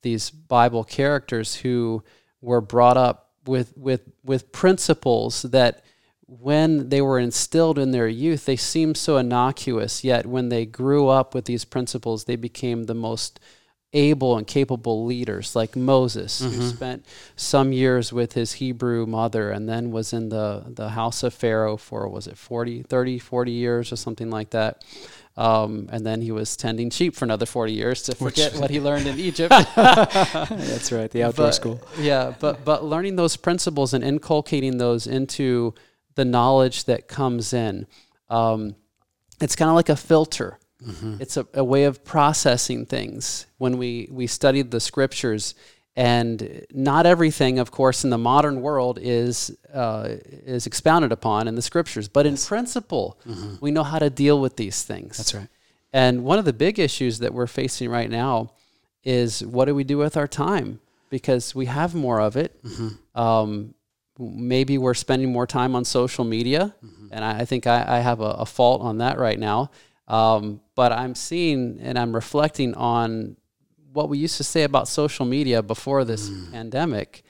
[0.02, 2.04] these Bible characters who
[2.42, 5.84] were brought up with, with, with principles that
[6.28, 11.08] when they were instilled in their youth, they seemed so innocuous, yet when they grew
[11.08, 13.40] up with these principles, they became the most
[13.92, 19.68] able and capable leaders, like Moses, who spent some years with his Hebrew mother and
[19.68, 23.92] then was in the, the house of Pharaoh for, was it 40, 30, 40 years
[23.92, 24.84] or something like that.
[25.38, 28.80] Um, and then he was tending sheep for another 40 years to forget what he
[28.88, 29.50] learned in Egypt.
[29.76, 31.10] That's right.
[31.10, 31.82] The outdoor But- school.
[31.98, 35.74] Yeah, but but learning those principles and inculcating those into
[36.16, 37.88] the knowledge that comes in,
[38.30, 38.76] um,
[39.42, 40.60] it's kind of like a filter.
[41.20, 43.46] It's a, a way of processing things.
[43.58, 45.54] When we we studied the scriptures,
[45.96, 50.16] and not everything, of course, in the modern world is uh,
[50.46, 53.20] is expounded upon in the scriptures, but in principle,
[53.60, 55.18] we know how to deal with these things.
[55.18, 55.48] That's right.
[55.92, 58.52] And one of the big issues that we're facing right now
[59.04, 60.80] is what do we do with our time?
[61.10, 62.58] Because we have more of it.
[63.16, 63.74] Um,
[64.18, 66.76] maybe we're spending more time on social media,
[67.12, 69.72] and I, I think I, I have a, a fault on that right now.
[70.10, 73.38] Um, but I'm seeing and I'm reflecting on
[73.94, 77.24] what we used to say about social media before this pandemic,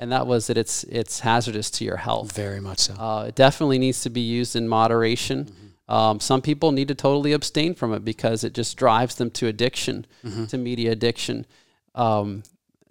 [0.00, 2.32] and that was that it's it's hazardous to your health.
[2.32, 2.94] Very much so.
[2.94, 5.48] Uh, it definitely needs to be used in moderation.
[5.88, 9.48] Um, some people need to totally abstain from it because it just drives them to
[9.48, 10.06] addiction,
[10.48, 11.46] to media addiction.
[11.94, 12.42] Um,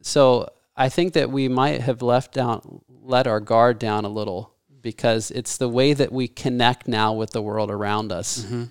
[0.02, 4.54] so I think that we might have left down, let our guard down a little
[4.82, 8.46] because it's the way that we connect now with the world around us.
[8.46, 8.70] But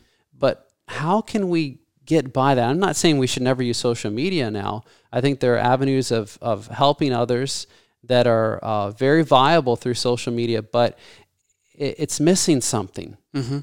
[0.93, 2.69] how can we get by that?
[2.69, 4.83] I'm not saying we should never use social media now.
[5.13, 7.67] I think there are avenues of, of helping others
[8.05, 10.99] that are uh, very viable through social media, but
[11.75, 13.17] it, it's missing something.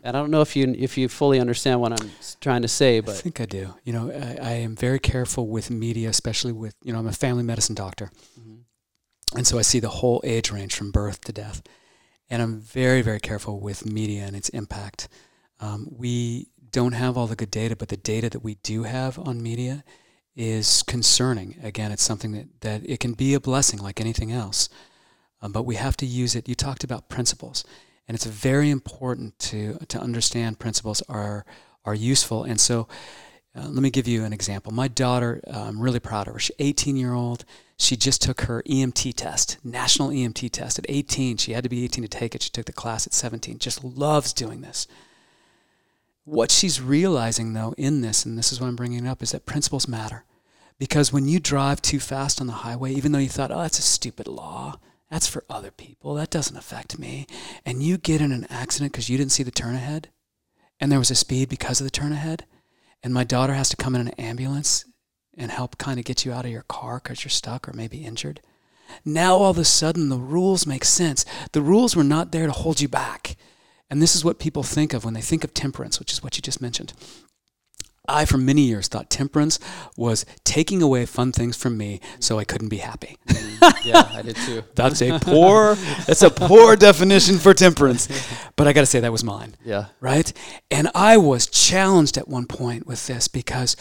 [0.03, 2.09] And I don't know if you if you fully understand what I'm
[2.41, 3.73] trying to say, but I think I do.
[3.83, 7.11] You know, I, I am very careful with media, especially with, you know, I'm a
[7.13, 8.09] family medicine doctor.
[9.35, 11.61] And so I see the whole age range from birth to death.
[12.31, 15.07] And I'm very, very careful with media and its impact.
[15.59, 19.19] Um, we don't have all the good data, but the data that we do have
[19.19, 19.83] on media
[20.35, 21.57] is concerning.
[21.63, 24.69] Again, it's something that, that it can be a blessing like anything else,
[25.41, 26.47] um, but we have to use it.
[26.47, 27.63] You talked about principles,
[28.07, 31.45] and it's very important to, to understand principles are,
[31.85, 32.43] are useful.
[32.43, 32.87] And so
[33.55, 34.71] uh, let me give you an example.
[34.71, 36.39] My daughter, uh, I'm really proud of her.
[36.39, 37.45] She's 18 year old.
[37.77, 41.37] She just took her EMT test, national EMT test at 18.
[41.37, 42.43] She had to be 18 to take it.
[42.43, 43.57] She took the class at 17.
[43.57, 44.85] Just loves doing this.
[46.29, 49.47] What she's realizing, though, in this, and this is what I'm bringing up, is that
[49.47, 50.25] principles matter.
[50.77, 53.79] Because when you drive too fast on the highway, even though you thought, oh, that's
[53.79, 54.77] a stupid law,
[55.09, 57.25] that's for other people, that doesn't affect me,
[57.65, 60.09] and you get in an accident because you didn't see the turn ahead,
[60.79, 62.45] and there was a speed because of the turn ahead,
[63.01, 64.85] and my daughter has to come in an ambulance
[65.35, 68.05] and help kind of get you out of your car because you're stuck or maybe
[68.05, 68.39] injured.
[69.03, 71.25] Now all of a sudden the rules make sense.
[71.53, 73.35] The rules were not there to hold you back.
[73.89, 76.37] And this is what people think of when they think of temperance, which is what
[76.37, 76.93] you just mentioned.
[78.09, 79.59] I, for many years, thought temperance
[79.95, 83.17] was taking away fun things from me so I couldn't be happy.
[83.27, 84.63] Mm, yeah, I did too.
[84.75, 85.75] That's a poor,
[86.07, 88.07] that's a poor definition for temperance.
[88.55, 89.55] But I got to say that was mine.
[89.63, 89.85] Yeah.
[89.99, 90.31] Right?
[90.71, 93.75] And I was challenged at one point with this because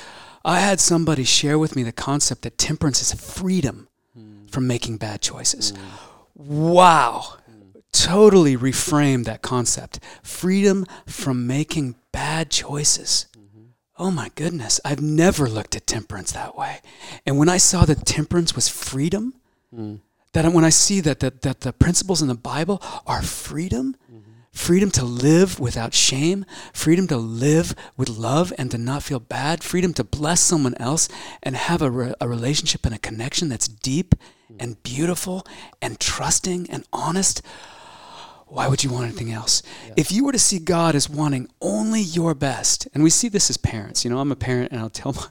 [0.44, 3.88] I had somebody share with me the concept that temperance is freedom
[4.18, 4.50] mm.
[4.50, 5.72] from making bad choices.
[5.72, 5.78] Mm.
[6.34, 7.38] Wow.
[8.06, 10.00] Totally reframed that concept.
[10.22, 13.26] Freedom from making bad choices
[13.98, 16.80] oh my goodness, I've never looked at temperance that way.
[17.26, 19.34] And when I saw that temperance was freedom,
[19.74, 20.00] mm.
[20.32, 24.30] that when I see that, that, that the principles in the Bible are freedom, mm-hmm.
[24.52, 29.64] freedom to live without shame, freedom to live with love and to not feel bad,
[29.64, 31.08] freedom to bless someone else
[31.42, 34.14] and have a, re- a relationship and a connection that's deep
[34.50, 34.56] mm.
[34.60, 35.44] and beautiful
[35.82, 37.42] and trusting and honest
[38.48, 39.62] why would you want anything else?
[39.86, 39.94] Yeah.
[39.96, 43.50] If you were to see God as wanting only your best, and we see this
[43.50, 45.26] as parents, you know, I'm a parent and I'll tell my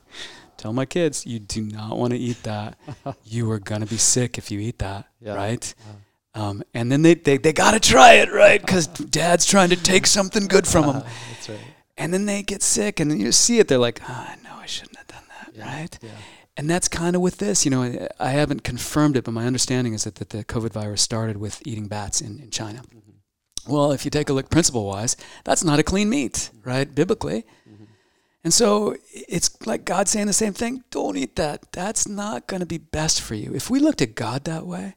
[0.58, 2.78] tell my kids, you do not want to eat that.
[3.24, 5.36] you are gonna be sick if you eat that, yeah.
[5.36, 5.74] right?
[5.78, 5.94] Yeah.
[6.38, 8.62] Um, and then they, they, they got to try it, right?
[8.62, 11.04] Because dad's trying to take something good from them.
[11.32, 11.60] That's right.
[11.98, 13.68] And then they get sick, and then you see it.
[13.68, 15.98] They're like, oh, no, I shouldn't have done that, right?
[16.00, 16.10] Yeah.
[16.56, 17.66] And that's kind of with this.
[17.66, 21.02] You know, I haven't confirmed it, but my understanding is that, that the COVID virus
[21.02, 22.82] started with eating bats in, in China.
[22.82, 23.07] Mm-hmm.
[23.68, 26.94] Well, if you take a look principle wise, that's not a clean meat, right?
[26.94, 27.46] Biblically.
[27.70, 27.84] Mm-hmm.
[28.44, 31.72] And so it's like God saying the same thing don't eat that.
[31.72, 33.54] That's not going to be best for you.
[33.54, 34.96] If we looked at God that way,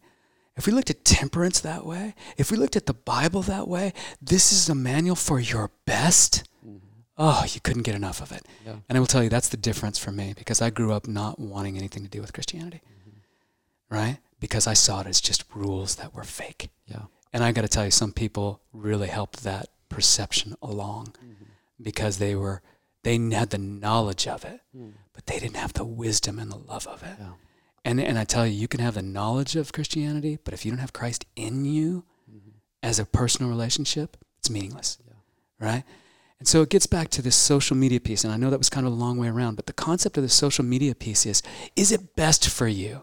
[0.56, 3.92] if we looked at temperance that way, if we looked at the Bible that way,
[4.20, 6.44] this is a manual for your best.
[6.66, 6.78] Mm-hmm.
[7.16, 8.46] Oh, you couldn't get enough of it.
[8.66, 8.76] Yeah.
[8.88, 11.38] And I will tell you, that's the difference for me because I grew up not
[11.38, 13.94] wanting anything to do with Christianity, mm-hmm.
[13.94, 14.18] right?
[14.38, 16.70] Because I saw it as just rules that were fake.
[16.86, 17.04] Yeah.
[17.32, 21.44] And I got to tell you, some people really helped that perception along mm-hmm.
[21.82, 22.62] because they were
[23.02, 24.92] they had the knowledge of it, mm.
[25.14, 27.16] but they didn't have the wisdom and the love of it.
[27.18, 27.32] Yeah.
[27.84, 30.70] And and I tell you, you can have the knowledge of Christianity, but if you
[30.70, 32.50] don't have Christ in you mm-hmm.
[32.82, 35.66] as a personal relationship, it's meaningless, yeah.
[35.66, 35.84] right?
[36.38, 38.70] And so it gets back to this social media piece, and I know that was
[38.70, 41.42] kind of a long way around, but the concept of the social media piece is:
[41.76, 43.02] is it best for you?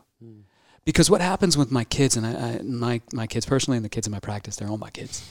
[0.87, 3.89] Because what happens with my kids and I, I, my my kids personally and the
[3.89, 5.29] kids in my practice they're all my kids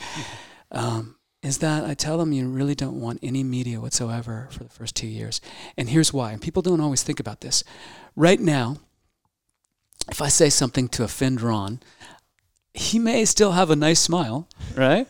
[0.70, 4.70] um, is that I tell them you really don't want any media whatsoever for the
[4.70, 5.40] first two years.
[5.78, 7.64] And here's why and people don't always think about this.
[8.14, 8.76] Right now
[10.10, 11.80] if I say something to offend Ron
[12.74, 15.08] he may still have a nice smile right?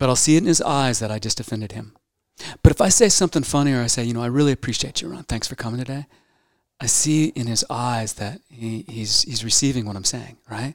[0.00, 1.96] But I'll see it in his eyes that I just offended him.
[2.62, 5.08] But if I say something funny or I say you know I really appreciate you
[5.08, 5.22] Ron.
[5.22, 6.06] Thanks for coming today
[6.80, 10.74] I see in his eyes that he, he's, he's receiving what I'm saying, right?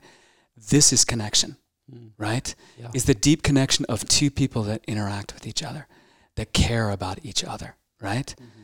[0.57, 1.57] This is connection,
[1.91, 2.11] mm.
[2.17, 2.53] right?
[2.77, 2.89] Yeah.
[2.93, 5.87] Is the deep connection of two people that interact with each other,
[6.35, 8.35] that care about each other, right?
[8.37, 8.63] Mm-hmm.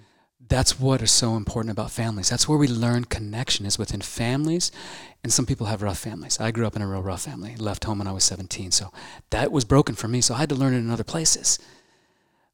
[0.49, 2.29] That's what is so important about families.
[2.29, 4.71] That's where we learn connection is within families.
[5.23, 6.39] And some people have rough families.
[6.39, 8.71] I grew up in a real rough family, left home when I was 17.
[8.71, 8.91] So
[9.29, 10.21] that was broken for me.
[10.21, 11.59] So I had to learn it in other places.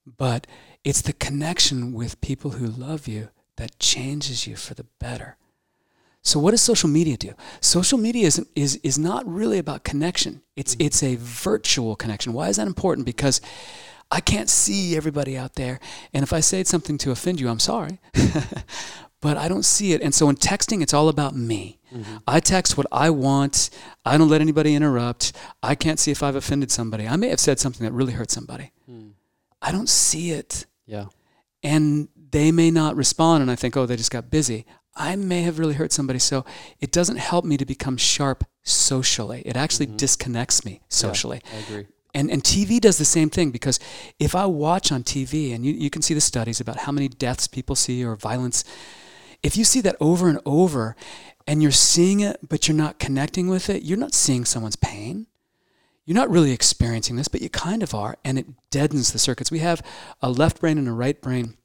[0.05, 0.45] But
[0.83, 5.37] it's the connection with people who love you that changes you for the better.
[6.21, 7.33] So what does social media do?
[7.61, 10.41] Social media is, is, is not really about connection.
[10.55, 10.87] It's, mm-hmm.
[10.87, 12.33] it's a virtual connection.
[12.33, 13.05] Why is that important?
[13.05, 13.41] Because
[14.09, 15.79] I can't see everybody out there.
[16.13, 17.99] And if I say something to offend you, I'm sorry.
[19.21, 20.01] but I don't see it.
[20.01, 21.79] And so in texting, it's all about me.
[21.93, 22.17] Mm-hmm.
[22.27, 23.69] I text what I want.
[24.03, 25.33] I don't let anybody interrupt.
[25.61, 27.07] I can't see if I've offended somebody.
[27.07, 28.71] I may have said something that really hurt somebody.
[28.89, 29.11] Mm.
[29.61, 30.65] I don't see it.
[30.85, 31.05] Yeah.
[31.63, 34.65] And they may not respond and I think, oh, they just got busy.
[34.93, 36.19] I may have really hurt somebody.
[36.19, 36.43] So
[36.81, 39.41] it doesn't help me to become sharp socially.
[39.45, 39.95] It actually mm-hmm.
[39.95, 41.39] disconnects me socially.
[41.45, 41.87] Yeah, I agree.
[42.13, 43.79] And, and TV does the same thing because
[44.19, 47.07] if I watch on TV, and you, you can see the studies about how many
[47.07, 48.65] deaths people see or violence,
[49.41, 50.97] if you see that over and over
[51.47, 55.27] and you're seeing it, but you're not connecting with it, you're not seeing someone's pain.
[56.03, 59.51] You're not really experiencing this, but you kind of are, and it deadens the circuits.
[59.51, 59.81] We have
[60.21, 61.55] a left brain and a right brain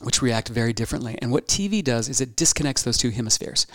[0.00, 1.18] which react very differently.
[1.20, 3.66] And what TV does is it disconnects those two hemispheres.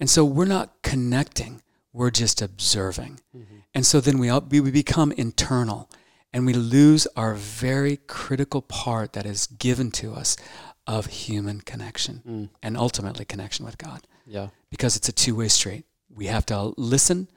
[0.00, 3.20] And so we're not connecting, we're just observing.
[3.36, 3.56] Mm-hmm.
[3.74, 4.30] And so then we,
[4.60, 5.88] we become internal
[6.32, 10.36] and we lose our very critical part that is given to us
[10.86, 12.48] of human connection mm.
[12.62, 14.06] and ultimately connection with God.
[14.26, 14.48] Yeah.
[14.70, 15.84] Because it's a two way street.
[16.08, 17.28] We have to listen,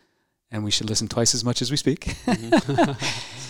[0.51, 2.05] and we should listen twice as much as we speak.
[2.26, 2.91] Mm-hmm.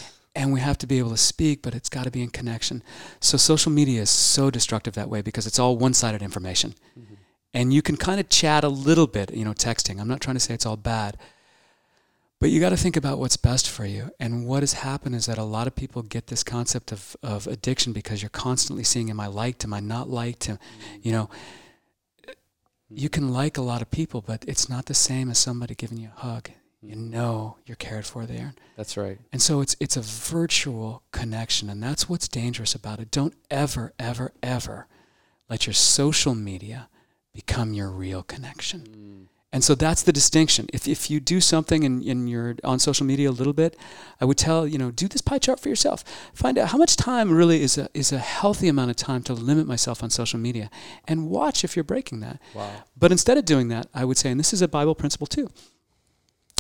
[0.46, 2.84] and we have to be able to speak, but it's got to be in connection.
[3.20, 6.76] So social media is so destructive that way because it's all one-sided information.
[6.98, 7.16] Mm-hmm.
[7.56, 10.00] And you can kind of chat a little bit, you know, texting.
[10.00, 11.18] I'm not trying to say it's all bad.
[12.40, 14.12] But you got to think about what's best for you.
[14.20, 17.48] And what has happened is that a lot of people get this concept of, of
[17.48, 19.64] addiction because you're constantly seeing, am I liked?
[19.64, 20.48] Am I not liked?
[20.48, 20.60] Am,
[21.02, 21.28] you know,
[22.90, 25.98] you can like a lot of people, but it's not the same as somebody giving
[25.98, 26.52] you a hug.
[26.88, 28.54] You know you're cared for there.
[28.78, 29.20] That's right.
[29.32, 33.12] And so it's it's a virtual connection, and that's what's dangerous about it.
[33.12, 34.88] Don't ever, ever, ever
[35.50, 36.90] let your social media
[37.34, 38.82] become your real connection.
[38.82, 39.28] Mm.
[39.56, 40.68] And so that's the distinction.
[40.74, 43.78] If, if you do something and, and you're on social media a little bit,
[44.20, 46.04] I would tell, you know, do this pie chart for yourself.
[46.34, 49.34] Find out how much time really is a, is a healthy amount of time to
[49.34, 50.70] limit myself on social media
[51.08, 52.42] and watch if you're breaking that.
[52.54, 52.84] Wow.
[52.98, 55.50] But instead of doing that, I would say, and this is a Bible principle too,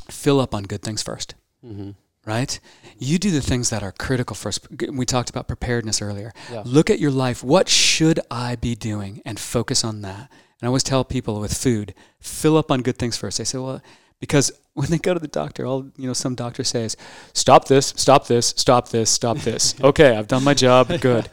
[0.09, 1.33] fill up on good things 1st
[1.65, 1.91] mm-hmm.
[2.25, 2.59] Right?
[2.97, 4.67] You do the things that are critical first.
[4.91, 6.33] We talked about preparedness earlier.
[6.51, 6.63] Yeah.
[6.65, 7.43] Look at your life.
[7.43, 9.21] What should I be doing?
[9.25, 12.97] And focus on that and I always tell people with food, fill up on good
[12.97, 13.37] things first.
[13.37, 13.81] They say, well,
[14.19, 16.95] because when they go to the doctor, all you know, some doctor says,
[17.33, 19.75] stop this, stop this, stop this, stop this.
[19.83, 21.29] okay, I've done my job, good.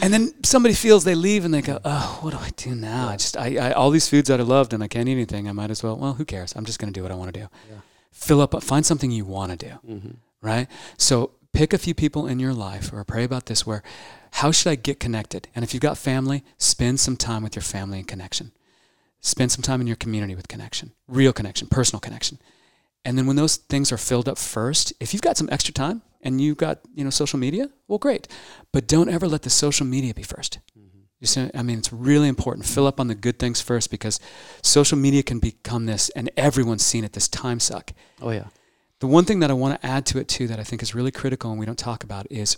[0.00, 3.08] And then somebody feels they leave and they go, oh, what do I do now?
[3.08, 5.48] I just, I, I all these foods that I loved and I can't eat anything.
[5.48, 5.96] I might as well.
[5.96, 6.54] Well, who cares?
[6.54, 7.48] I'm just going to do what I want to do.
[7.68, 7.78] Yeah.
[8.12, 10.10] Fill up, find something you want to do, mm-hmm.
[10.40, 10.68] right?
[10.96, 13.82] So pick a few people in your life or pray about this where
[14.36, 15.48] how should I get connected?
[15.54, 18.52] And if you've got family, spend some time with your family and connection.
[19.20, 22.38] Spend some time in your community with connection, real connection, personal connection.
[23.04, 26.02] And then when those things are filled up first, if you've got some extra time
[26.22, 28.26] and you've got, you know, social media, well, great.
[28.72, 30.91] But don't ever let the social media be 1st mm-hmm.
[31.54, 32.66] I mean, it's really important.
[32.66, 34.18] Fill up on the good things first because
[34.62, 37.92] social media can become this, and everyone's seen it, this time suck.
[38.20, 38.46] Oh, yeah.
[39.00, 40.94] The one thing that I want to add to it too that I think is
[40.94, 42.56] really critical and we don't talk about is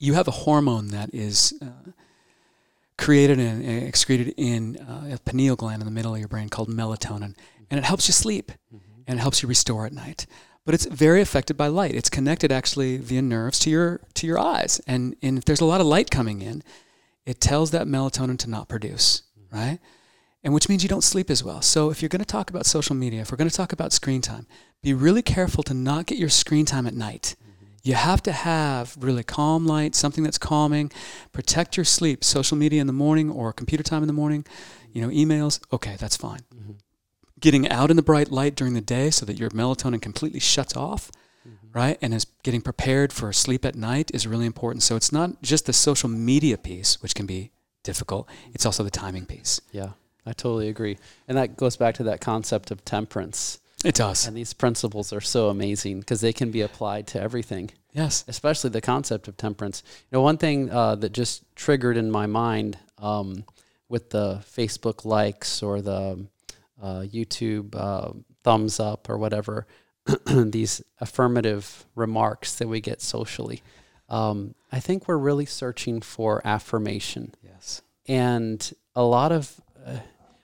[0.00, 1.90] you have a hormone that is uh,
[2.96, 6.68] created and excreted in uh, a pineal gland in the middle of your brain called
[6.68, 7.36] melatonin,
[7.70, 9.02] and it helps you sleep mm-hmm.
[9.06, 10.26] and it helps you restore at night.
[10.64, 11.94] But it's very affected by light.
[11.94, 15.64] It's connected actually via nerves to your to your eyes, and, and if there's a
[15.64, 16.62] lot of light coming in,
[17.28, 19.22] it tells that melatonin to not produce,
[19.52, 19.78] right?
[20.42, 21.60] And which means you don't sleep as well.
[21.60, 23.92] So if you're going to talk about social media, if we're going to talk about
[23.92, 24.46] screen time,
[24.82, 27.36] be really careful to not get your screen time at night.
[27.42, 27.64] Mm-hmm.
[27.82, 30.90] You have to have really calm light, something that's calming.
[31.32, 32.24] Protect your sleep.
[32.24, 34.46] Social media in the morning or computer time in the morning,
[34.94, 36.40] you know, emails, okay, that's fine.
[36.54, 36.72] Mm-hmm.
[37.40, 40.74] Getting out in the bright light during the day so that your melatonin completely shuts
[40.74, 41.10] off.
[41.72, 41.98] Right?
[42.00, 44.82] And is getting prepared for sleep at night is really important.
[44.82, 47.50] So it's not just the social media piece, which can be
[47.82, 49.60] difficult, it's also the timing piece.
[49.72, 49.90] Yeah,
[50.26, 50.98] I totally agree.
[51.26, 54.26] And that goes back to that concept of temperance it does.
[54.26, 57.70] And these principles are so amazing because they can be applied to everything.
[57.92, 58.24] Yes.
[58.26, 59.82] Especially the concept of temperance.
[60.10, 63.44] You know, one thing uh, that just triggered in my mind um,
[63.88, 66.26] with the Facebook likes or the
[66.82, 68.12] uh, YouTube uh,
[68.42, 69.66] thumbs up or whatever,
[70.26, 73.62] these affirmative remarks that we get socially.
[74.08, 77.34] Um, I think we're really searching for affirmation.
[77.42, 77.82] Yes.
[78.06, 79.98] And a lot of uh,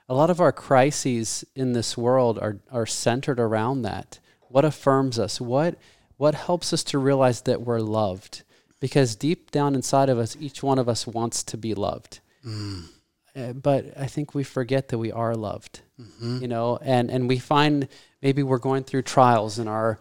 [0.08, 4.18] a lot of our crises in this world are, are centered around that.
[4.48, 5.40] What affirms us?
[5.40, 5.76] What,
[6.16, 8.42] what helps us to realize that we're loved?
[8.80, 12.20] Because deep down inside of us, each one of us wants to be loved.
[12.46, 12.84] Mm.
[13.34, 16.42] Uh, but I think we forget that we are loved, mm-hmm.
[16.42, 17.88] you know, and, and we find
[18.24, 19.98] maybe we're going through trials in our,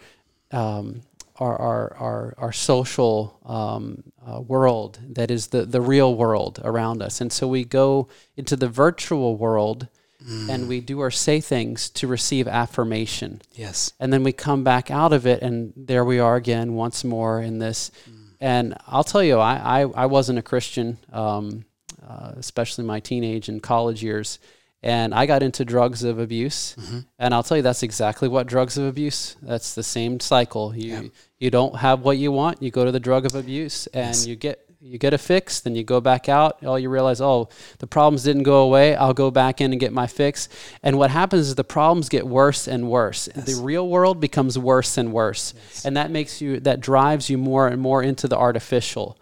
[0.51, 1.01] um,
[1.35, 7.03] our, our, our, our social um, uh, world that is the, the real world around
[7.03, 7.19] us.
[7.19, 8.07] And so we go
[8.37, 9.89] into the virtual world
[10.25, 10.49] mm.
[10.49, 13.41] and we do or say things to receive affirmation.
[13.51, 13.91] Yes.
[13.99, 17.41] And then we come back out of it and there we are again once more
[17.41, 17.91] in this.
[18.09, 18.27] Mm.
[18.39, 21.65] And I'll tell you, I, I, I wasn't a Christian, um,
[22.07, 24.39] uh, especially my teenage and college years
[24.83, 26.75] and I got into drugs of abuse.
[26.79, 26.99] Mm-hmm.
[27.17, 29.37] And I'll tell you, that's exactly what drugs of abuse.
[29.41, 30.75] That's the same cycle.
[30.75, 31.09] You yeah.
[31.39, 34.27] you don't have what you want, you go to the drug of abuse, and yes.
[34.27, 35.61] you get you get a fix.
[35.61, 36.57] Then you go back out.
[36.63, 37.47] Oh, you realize, oh,
[37.79, 38.95] the problems didn't go away.
[38.95, 40.49] I'll go back in and get my fix.
[40.83, 43.29] And what happens is the problems get worse and worse.
[43.33, 43.45] Yes.
[43.45, 45.85] The real world becomes worse and worse, yes.
[45.85, 49.17] and that makes you that drives you more and more into the artificial.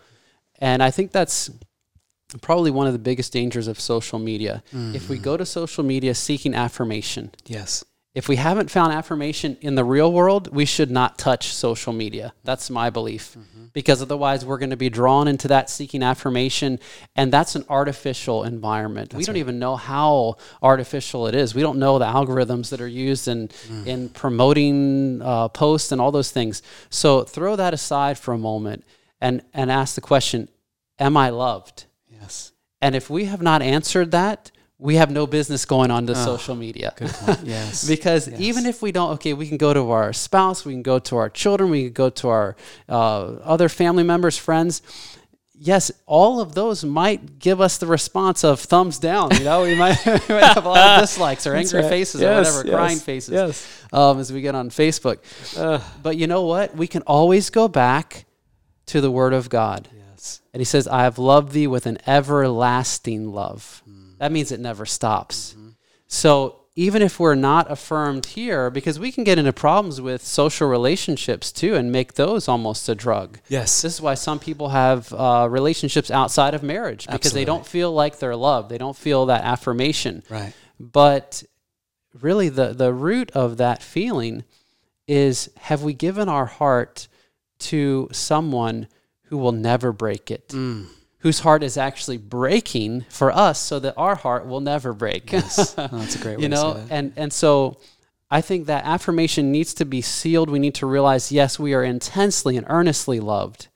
[0.57, 1.49] And I think that's
[2.41, 4.63] probably one of the biggest dangers of social media.
[4.73, 4.95] Mm-hmm.
[4.95, 7.83] If we go to social media seeking affirmation, yes.
[8.13, 12.33] If we haven't found affirmation in the real world, we should not touch social media.
[12.43, 13.37] That's my belief.
[13.39, 13.67] Mm-hmm.
[13.71, 16.79] Because otherwise, we're going to be drawn into that seeking affirmation,
[17.15, 19.11] and that's an artificial environment.
[19.11, 19.39] That's we don't right.
[19.39, 21.55] even know how artificial it is.
[21.55, 23.87] We don't know the algorithms that are used in, mm.
[23.87, 26.61] in promoting uh, posts and all those things.
[26.89, 28.83] So throw that aside for a moment
[29.21, 30.49] and, and ask the question
[30.99, 31.85] Am I loved?
[32.81, 32.87] Yes.
[32.87, 34.51] And if we have not answered that,
[34.81, 36.93] we have no business going on to social media.
[37.43, 37.87] Yes.
[37.87, 38.39] because Yes.
[38.39, 41.17] even if we don't, okay, we can go to our spouse, we can go to
[41.17, 42.55] our children, we can go to our
[42.89, 44.81] uh, other family members, friends.
[45.53, 49.29] Yes, all of those might give us the response of thumbs down.
[49.37, 51.89] You know, we might, we might have a lot of dislikes or angry right.
[51.89, 53.83] faces or whatever, yes, crying faces yes.
[53.93, 55.19] um, as we get on Facebook.
[56.01, 56.75] but you know what?
[56.75, 58.25] We can always go back
[58.87, 59.87] to the Word of God.
[59.93, 60.00] Yes.
[60.53, 63.83] And he says, I have loved thee with an everlasting love.
[64.19, 65.55] That means it never stops.
[66.07, 70.69] So even if we're not affirmed here, because we can get into problems with social
[70.69, 73.39] relationships too and make those almost a drug.
[73.49, 73.81] Yes.
[73.81, 77.91] This is why some people have uh, relationships outside of marriage because they don't feel
[77.91, 78.69] like they're loved.
[78.69, 80.23] They don't feel that affirmation.
[80.29, 80.53] Right.
[80.79, 81.43] But
[82.19, 84.43] really, the, the root of that feeling
[85.07, 87.07] is have we given our heart
[87.59, 88.87] to someone
[89.31, 90.49] who will never break it?
[90.49, 90.87] Mm.
[91.19, 95.31] Whose heart is actually breaking for us so that our heart will never break.
[95.31, 95.73] Yes.
[95.77, 96.93] Oh, that's a great way you know, to say that.
[96.93, 97.77] and, and so
[98.29, 100.49] I think that affirmation needs to be sealed.
[100.49, 103.69] We need to realize, yes, we are intensely and earnestly loved.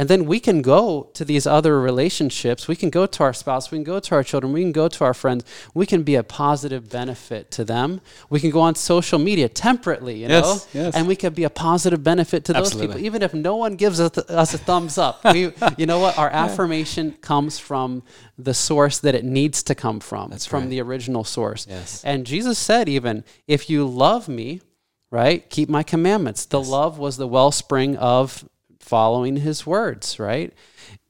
[0.00, 2.66] And then we can go to these other relationships.
[2.66, 3.70] We can go to our spouse.
[3.70, 4.54] We can go to our children.
[4.54, 5.44] We can go to our friends.
[5.74, 8.00] We can be a positive benefit to them.
[8.30, 10.94] We can go on social media temperately, you Yes, know, yes.
[10.96, 14.00] and we can be a positive benefit to those people, even if no one gives
[14.00, 15.20] us, us a thumbs up.
[15.34, 16.16] We, you know what?
[16.16, 18.02] Our affirmation comes from
[18.38, 20.30] the source that it needs to come from.
[20.30, 20.70] That's from right.
[20.70, 21.66] the original source.
[21.68, 22.02] Yes.
[22.04, 24.62] And Jesus said, even if you love me,
[25.10, 26.46] right, keep my commandments.
[26.46, 28.48] The love was the wellspring of
[28.90, 30.52] following his words, right?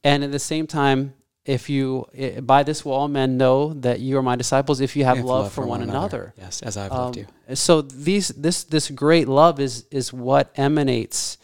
[0.03, 1.13] And at the same time,
[1.45, 2.05] if you,
[2.43, 5.25] by this will all men know that you are my disciples, if you have If
[5.25, 6.33] love, for one another.
[6.37, 7.55] Yes, as I've loved Um, you.
[7.55, 11.37] So these, this, this great love is, is what emanates,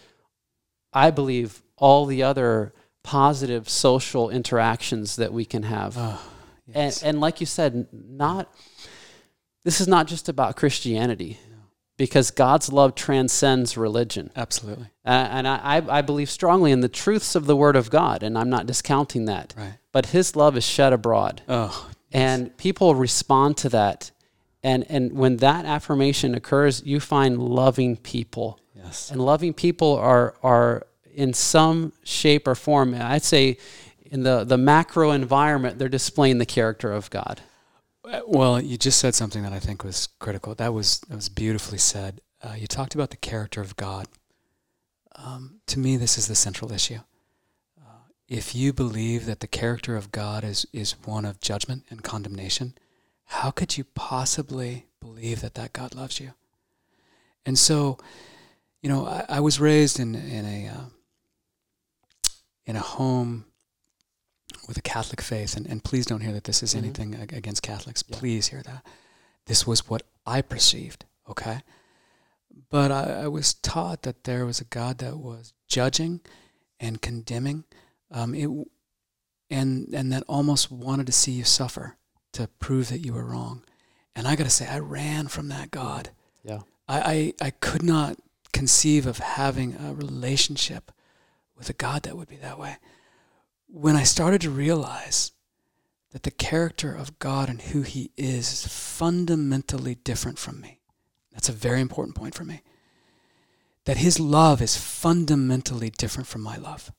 [0.93, 2.73] I believe, all the other
[3.03, 6.19] positive social interactions that we can have Oh,
[6.67, 7.01] yes.
[7.03, 8.53] and and like you said, not
[9.63, 11.39] this is not just about Christianity,
[11.97, 14.85] because God's love transcends religion, Absolutely.
[15.05, 18.37] uh, and I I believe strongly in the truths of the Word of God, and
[18.37, 19.53] I'm not discounting that.
[19.57, 19.73] Right.
[19.91, 24.11] But His love is shed abroad, Oh, and people respond to that,
[24.63, 29.11] and and when that affirmation occurs, you find loving people yes.
[29.11, 33.57] and loving people are are in some shape or form i'd say
[34.05, 37.41] in the the macro environment they're displaying the character of god
[38.25, 40.55] Well, you just said something that I think was critical.
[40.55, 42.21] That was that was beautifully said.
[42.41, 44.07] Uh, you talked about the character of God.
[45.15, 46.99] Um, to me, this is the central issue.
[47.79, 52.03] Uh, if you believe that the character of God is is one of judgment and
[52.03, 52.75] condemnation,
[53.25, 56.33] how could you possibly believe that that God loves you?
[57.45, 57.97] And so,
[58.81, 60.85] you know, I, I was raised in in a uh,
[62.65, 63.46] in a home
[64.67, 66.77] with a Catholic faith, and, and please don't hear that this is Mhm.
[66.77, 68.03] anything ag- against Catholics.
[68.07, 68.17] Yeah.
[68.17, 68.85] Please hear that.
[69.45, 71.61] This was what I perceived, okay?
[72.69, 76.21] But I, I was taught that there was a God that was judging
[76.79, 77.63] and condemning,
[78.11, 78.49] um, it,
[79.49, 81.95] and, and that almost wanted to see you suffer
[82.33, 83.63] to prove that you were wrong.
[84.15, 86.09] And I got to say, I ran from that God.
[86.43, 88.17] yeah I, I, I could not
[88.53, 90.91] conceive of having a relationship
[91.55, 92.77] with a God that would be that way.
[93.67, 95.31] When I started to realize
[96.11, 100.79] that the character of God and who He is is fundamentally different from me,
[101.31, 102.61] that's a very important point for me.
[103.85, 106.91] That His love is fundamentally different from my love.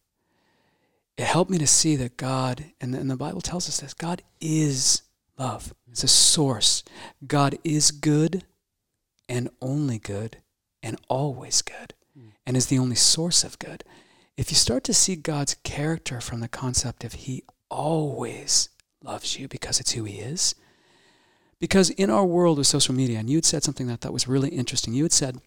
[1.16, 5.02] It helped me to see that God, and, the Bible tells us this God is
[5.36, 6.84] love, it's a source.
[7.26, 8.44] God is good
[9.28, 10.38] and only good
[10.82, 11.94] and always good
[12.46, 13.84] and is the only source of good.
[14.38, 18.68] If you start to see God's character from the concept of He always
[19.02, 20.54] loves you because it's who He is,
[21.58, 24.12] because in our world with social media, and you had said something that I thought
[24.12, 24.94] was really interesting.
[24.94, 25.40] You had said,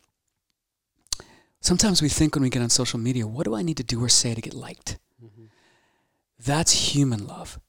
[1.61, 4.03] sometimes we think when we get on social media, what do I need to do
[4.03, 4.97] or say to get liked?
[5.23, 5.45] Mm-hmm.
[6.37, 7.61] That's human love.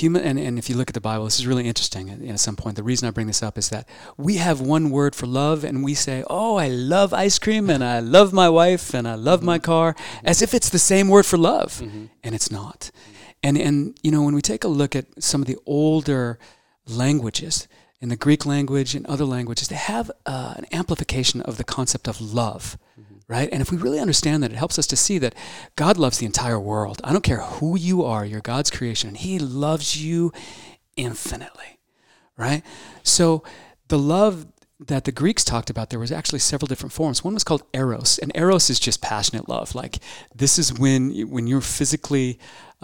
[0.00, 2.10] Human, and, and if you look at the Bible, this is really interesting.
[2.10, 3.84] At, at some point, the reason I bring this up is that
[4.16, 7.82] we have one word for love, and we say, "Oh, I love ice cream, and
[7.84, 11.26] I love my wife, and I love my car," as if it's the same word
[11.26, 12.04] for love, Mm-hmm.
[12.24, 12.90] and it's not.
[13.42, 16.38] And and you know, when we take a look at some of the older
[16.86, 17.68] languages
[18.00, 22.08] in the Greek language and other languages, they have uh, an amplification of the concept
[22.08, 22.76] of love
[23.28, 23.48] right?
[23.52, 25.34] And if we really understand that, it helps us to see that
[25.76, 27.00] God loves the entire world.
[27.04, 30.32] I don't care who you are, you're God's creation, and He loves you
[30.96, 31.78] infinitely,
[32.36, 32.62] right?
[33.02, 33.42] So
[33.88, 34.46] the love
[34.80, 37.22] that the Greeks talked about, there was actually several different forms.
[37.22, 39.74] One was called eros, and eros is just passionate love.
[39.74, 39.98] Like
[40.34, 42.38] this is when when you're physically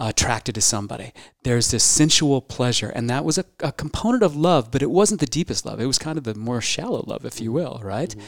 [0.09, 1.13] attracted to somebody.
[1.43, 5.19] There's this sensual pleasure, and that was a, a, component of love, but it wasn't
[5.19, 5.79] the deepest love.
[5.79, 8.09] It was kind of the more shallow love, if you will, right?
[8.09, 8.27] Mm-hmm.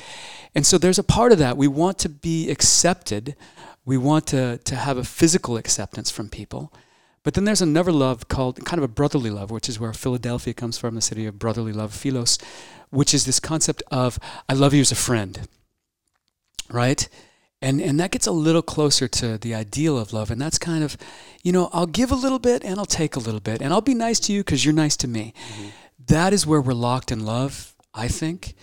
[0.56, 1.58] And so there's a part of that.
[1.58, 3.36] We want to be accepted.
[3.86, 6.72] We want to to have a physical acceptance from people.
[7.24, 10.54] But then there's another love called kind of a brotherly love, which is where Philadelphia
[10.54, 12.38] comes from, the city of brotherly love, philos,
[12.90, 15.48] which is this concept of I love you as a friend,
[16.70, 17.08] right?
[17.64, 20.30] And, and that gets a little closer to the ideal of love.
[20.30, 20.98] And that's kind of,
[21.44, 23.62] you know, I'll give a little bit and I'll take a little bit.
[23.62, 25.34] And I'll be nice to you because you're nice to me.
[25.54, 25.68] Mm-hmm.
[26.08, 28.56] That is where we're locked in love, I think.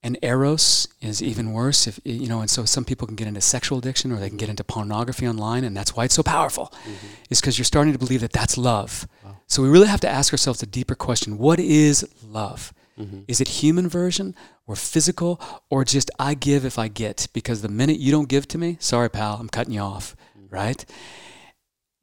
[0.00, 3.40] And eros is even worse if you know and so some people can get into
[3.40, 6.66] sexual addiction or they can get into pornography online and that's why it's so powerful
[6.66, 7.06] mm-hmm.
[7.28, 9.36] is because you're starting to believe that that's love wow.
[9.48, 13.20] so we really have to ask ourselves a deeper question what is love mm-hmm.
[13.28, 14.34] is it human version
[14.66, 15.40] or physical
[15.70, 18.76] or just i give if i get because the minute you don't give to me
[18.80, 20.54] sorry pal i'm cutting you off mm-hmm.
[20.54, 20.84] right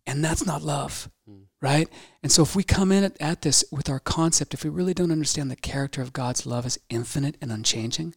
[0.05, 1.43] and that's not love mm.
[1.61, 1.87] right
[2.21, 4.93] and so if we come in at, at this with our concept if we really
[4.93, 8.13] don't understand the character of god's love as infinite and unchanging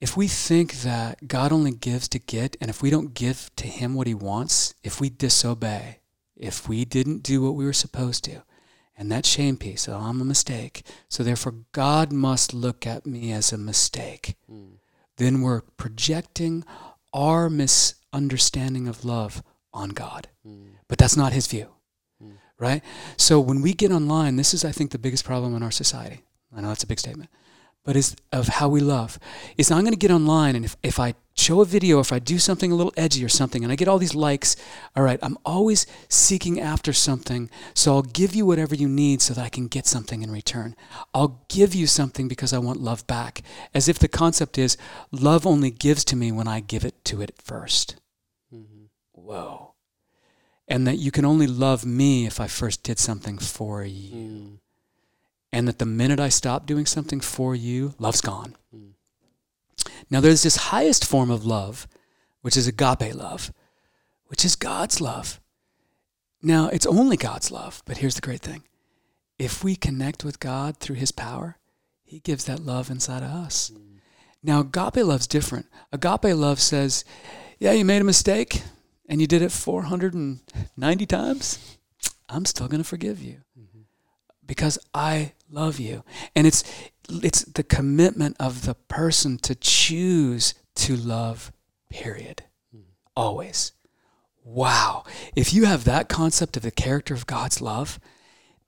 [0.00, 3.66] if we think that god only gives to get and if we don't give to
[3.66, 5.98] him what he wants if we disobey
[6.36, 8.42] if we didn't do what we were supposed to
[9.02, 13.32] and that shame piece oh i'm a mistake so therefore god must look at me
[13.32, 14.74] as a mistake mm.
[15.16, 16.64] then we're projecting
[17.12, 19.42] our misunderstanding of love
[19.74, 20.72] on god mm.
[20.92, 21.68] But that's not his view,
[22.22, 22.32] mm.
[22.58, 22.82] right?
[23.16, 26.20] So when we get online, this is, I think, the biggest problem in our society.
[26.54, 27.30] I know that's a big statement,
[27.82, 29.18] but is of how we love.
[29.56, 32.18] Is I'm going to get online, and if, if I show a video, if I
[32.18, 34.56] do something a little edgy or something, and I get all these likes,
[34.96, 37.50] all right, I'm always seeking after something.
[37.74, 40.76] So I'll give you whatever you need so that I can get something in return.
[41.14, 43.42] I'll give you something because I want love back,
[43.74, 44.76] as if the concept is
[45.10, 47.96] love only gives to me when I give it to it 1st
[48.54, 48.84] mm-hmm.
[49.12, 49.72] Whoa
[50.72, 54.14] and that you can only love me if I first did something for you.
[54.16, 54.58] Mm.
[55.52, 58.56] And that the minute I stop doing something for you, love's gone.
[58.74, 58.91] Mm.
[60.10, 61.86] Now, there's this highest form of love,
[62.42, 63.52] which is agape love,
[64.26, 65.40] which is God's love.
[66.42, 68.64] Now, it's only God's love, but here's the great thing
[69.38, 71.56] if we connect with God through His power,
[72.04, 73.70] He gives that love inside of us.
[73.74, 73.92] Mm.
[74.42, 75.66] Now, agape love's different.
[75.92, 77.04] Agape love says,
[77.58, 78.62] Yeah, you made a mistake
[79.08, 81.76] and you did it 490 times,
[82.28, 83.82] I'm still going to forgive you mm-hmm.
[84.46, 86.02] because I love you.
[86.34, 86.64] And it's
[87.08, 91.52] it's the commitment of the person to choose to love.
[91.90, 92.44] Period.
[92.74, 92.90] Mm-hmm.
[93.16, 93.72] Always.
[94.44, 95.04] Wow.
[95.36, 98.00] If you have that concept of the character of God's love,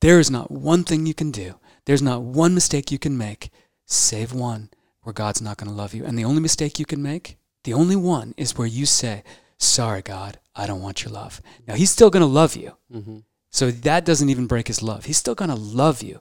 [0.01, 1.59] there is not one thing you can do.
[1.87, 3.51] There's not one mistake you can make,
[3.87, 4.70] save one
[5.03, 6.05] where God's not going to love you.
[6.05, 9.22] And the only mistake you can make, the only one, is where you say,
[9.59, 11.41] sorry, God, I don't want your love.
[11.66, 12.76] Now, he's still going to love you.
[12.93, 13.18] Mm-hmm.
[13.51, 15.05] So that doesn't even break his love.
[15.05, 16.20] He's still going to love you,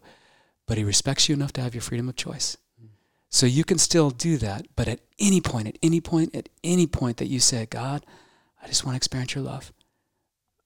[0.68, 2.58] but he respects you enough to have your freedom of choice.
[2.80, 2.94] Mm-hmm.
[3.30, 6.88] So you can still do that, but at any point, at any point, at any
[6.88, 8.06] point that you say, God,
[8.62, 9.72] I just want to experience your love.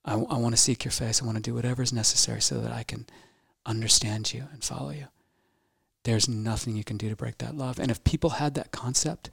[0.06, 1.22] I, I want to seek your face.
[1.22, 3.06] I want to do whatever is necessary so that I can
[3.66, 5.08] understand you and follow you.
[6.04, 7.80] There's nothing you can do to break that love.
[7.80, 9.30] And if people had that concept,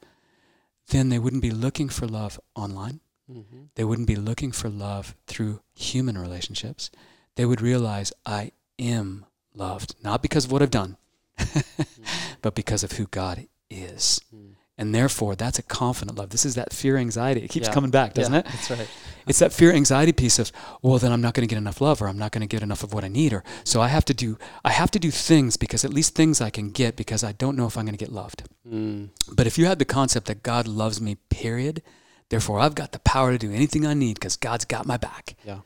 [0.89, 3.01] then they wouldn't be looking for love online.
[3.31, 3.65] Mm-hmm.
[3.77, 6.91] They wouldn't be looking for love through human relationships.
[7.37, 10.97] They would realize I am loved, not because of what I've done,
[12.43, 14.21] but because of who God is.
[14.35, 14.55] Mm.
[14.77, 16.31] And therefore, that's a confident love.
[16.31, 17.43] This is that fear anxiety.
[17.43, 17.75] It keeps yeah.
[17.75, 18.47] coming back, doesn't yeah, it?
[18.47, 18.89] That's right.
[19.27, 20.53] It's that fear anxiety piece of,
[20.83, 22.63] well, then I'm not going to get enough love, or I'm not going to get
[22.63, 24.37] enough of what I need, or so I have to do.
[24.63, 27.57] I have to do things because at least things I can get because I don't
[27.57, 28.43] know if I'm going to get loved.
[28.71, 29.09] Mm.
[29.33, 31.83] But if you had the concept that God loves me, period,
[32.29, 35.37] Therefore, I've got the power to do anything I need because God's got my back.
[35.45, 35.61] Yeah.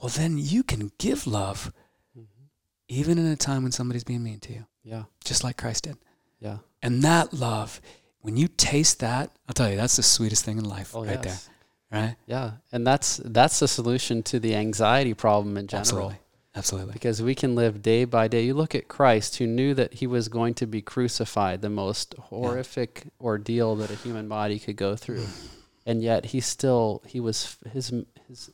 [0.00, 1.72] Well, then you can give love.
[2.90, 4.66] Even in a time when somebody's being mean to you.
[4.82, 5.04] Yeah.
[5.24, 5.96] Just like Christ did.
[6.40, 6.58] Yeah.
[6.82, 7.80] And that love,
[8.20, 11.20] when you taste that, I'll tell you, that's the sweetest thing in life oh, right
[11.22, 11.48] yes.
[11.90, 12.00] there.
[12.00, 12.16] Right?
[12.26, 12.52] Yeah.
[12.72, 15.80] And that's that's the solution to the anxiety problem in general.
[15.80, 16.16] Absolutely.
[16.54, 16.92] Absolutely.
[16.94, 18.44] Because we can live day by day.
[18.44, 22.14] You look at Christ, who knew that he was going to be crucified, the most
[22.18, 23.10] horrific yeah.
[23.24, 25.26] ordeal that a human body could go through.
[25.86, 27.92] and yet he still he was his
[28.26, 28.50] his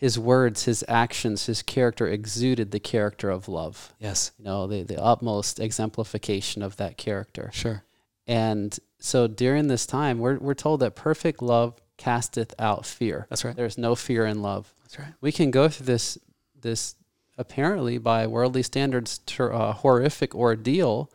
[0.00, 3.92] his words, his actions, his character exuded the character of love.
[3.98, 4.32] Yes.
[4.38, 7.50] You know, the, the utmost exemplification of that character.
[7.52, 7.84] Sure.
[8.26, 13.26] And so during this time, we're, we're told that perfect love casteth out fear.
[13.28, 13.54] That's right.
[13.54, 14.72] There's no fear in love.
[14.84, 15.12] That's right.
[15.20, 16.16] We can go through this,
[16.58, 16.94] this
[17.36, 21.10] apparently by worldly standards, ter- uh, horrific ordeal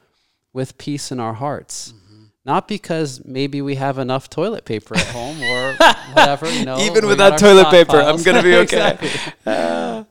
[0.54, 1.92] with peace in our hearts.
[2.46, 5.74] Not because maybe we have enough toilet paper at home or
[6.14, 6.78] whatever, you know.
[6.80, 8.92] Even without toilet paper, I'm gonna be okay.
[8.92, 9.10] Exactly.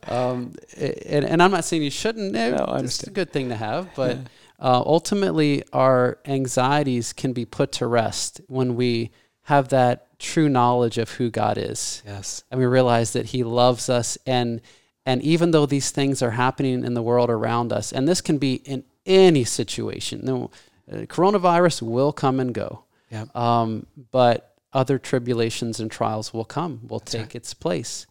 [0.09, 2.35] um, and, and I'm not saying you shouldn't.
[2.35, 4.17] eh, No, I It's a good thing to have, but
[4.59, 9.11] uh, ultimately, our anxieties can be put to rest when we
[9.43, 12.43] have that true knowledge of who God is Yes.
[12.49, 14.61] and we realize that he loves us and
[15.05, 18.37] and even though these things are happening in the world around us and this can
[18.37, 20.49] be in any situation no
[20.91, 23.25] uh, coronavirus will come and go Yeah.
[23.35, 27.35] um, but other tribulations and trials will come will take right.
[27.35, 28.05] its place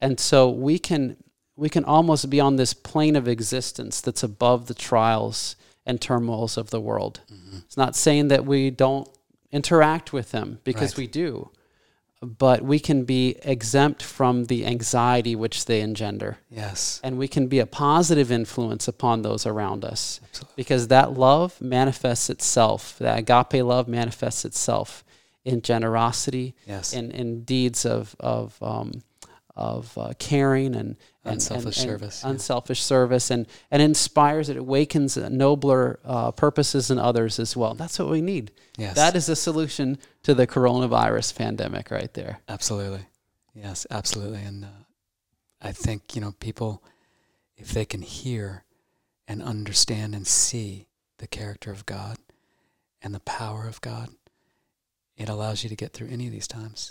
[0.00, 1.16] and so we can
[1.56, 6.56] we can almost be on this plane of existence that's above the trials and turmoils
[6.56, 7.20] of the world
[7.64, 9.08] it's not saying that we don't
[9.50, 10.98] interact with them because Right.
[10.98, 11.50] we do
[12.22, 17.00] but we can be exempt from the anxiety which they engender Yes.
[17.02, 20.54] and we can be a positive influence upon those around us Absolutely.
[20.56, 25.04] because that love manifests itself that agape love manifests itself
[25.44, 26.92] in generosity Yes.
[26.92, 29.02] in, in deeds of of um,
[29.54, 32.30] of uh, caring and, and Unselfish and- and service, yeah.
[32.30, 37.74] unselfish service, and and inspires it awakens nobler uh, purposes in others as well.
[37.74, 38.50] That's what we need.
[38.78, 38.96] Yes.
[38.96, 42.40] That is the solution to the coronavirus pandemic, right there.
[42.48, 43.06] Absolutely.
[43.54, 44.40] Yes, absolutely.
[44.40, 44.68] And uh,
[45.60, 46.82] I think, you know, people,
[47.56, 48.64] if they can hear
[49.28, 50.86] and understand and see
[51.18, 52.16] the character of God
[53.02, 54.08] and the power of God,
[55.16, 56.90] it allows you to get through any of these times,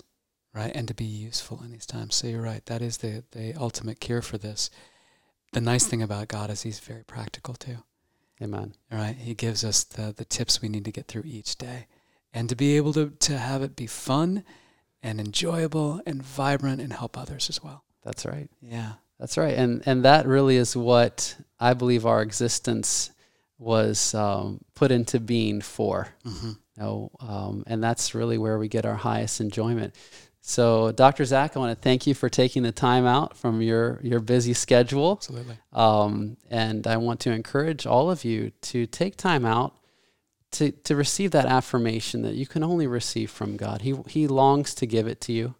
[0.54, 0.72] right?
[0.74, 2.14] And to be useful in these times.
[2.14, 2.64] So you're right.
[2.66, 4.70] That is the, the ultimate cure for this.
[5.52, 7.78] The nice thing about God is He's very practical too.
[8.40, 8.74] Amen.
[8.90, 9.16] All right.
[9.16, 11.86] He gives us the, the tips we need to get through each day.
[12.34, 14.42] And to be able to, to have it be fun
[15.02, 17.84] and enjoyable and vibrant and help others as well.
[18.02, 18.48] That's right.
[18.60, 18.94] Yeah.
[19.22, 19.54] That's right.
[19.54, 23.12] And and that really is what I believe our existence
[23.56, 26.08] was um, put into being for.
[26.26, 26.52] Mm-hmm.
[26.76, 29.94] know, um, and that's really where we get our highest enjoyment.
[30.44, 31.24] So, Dr.
[31.24, 34.54] Zach, I want to thank you for taking the time out from your your busy
[34.54, 35.56] schedule, Absolutely.
[35.72, 39.76] um, and I want to encourage all of you to take time out
[40.52, 43.82] to to receive that affirmation that you can only receive from God.
[43.82, 45.54] He He longs to give it to you.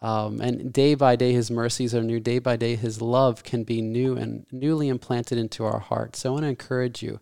[0.00, 2.18] Um, and day by day, His mercies are new.
[2.18, 6.20] Day by day, His love can be new and newly implanted into our hearts.
[6.20, 7.20] So I want to encourage you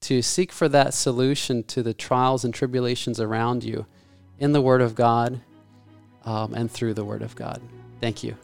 [0.00, 3.86] to seek for that solution to the trials and tribulations around you
[4.40, 5.40] in the Word of God
[6.26, 7.60] um, and through the Word of God.
[8.00, 8.36] Thank you.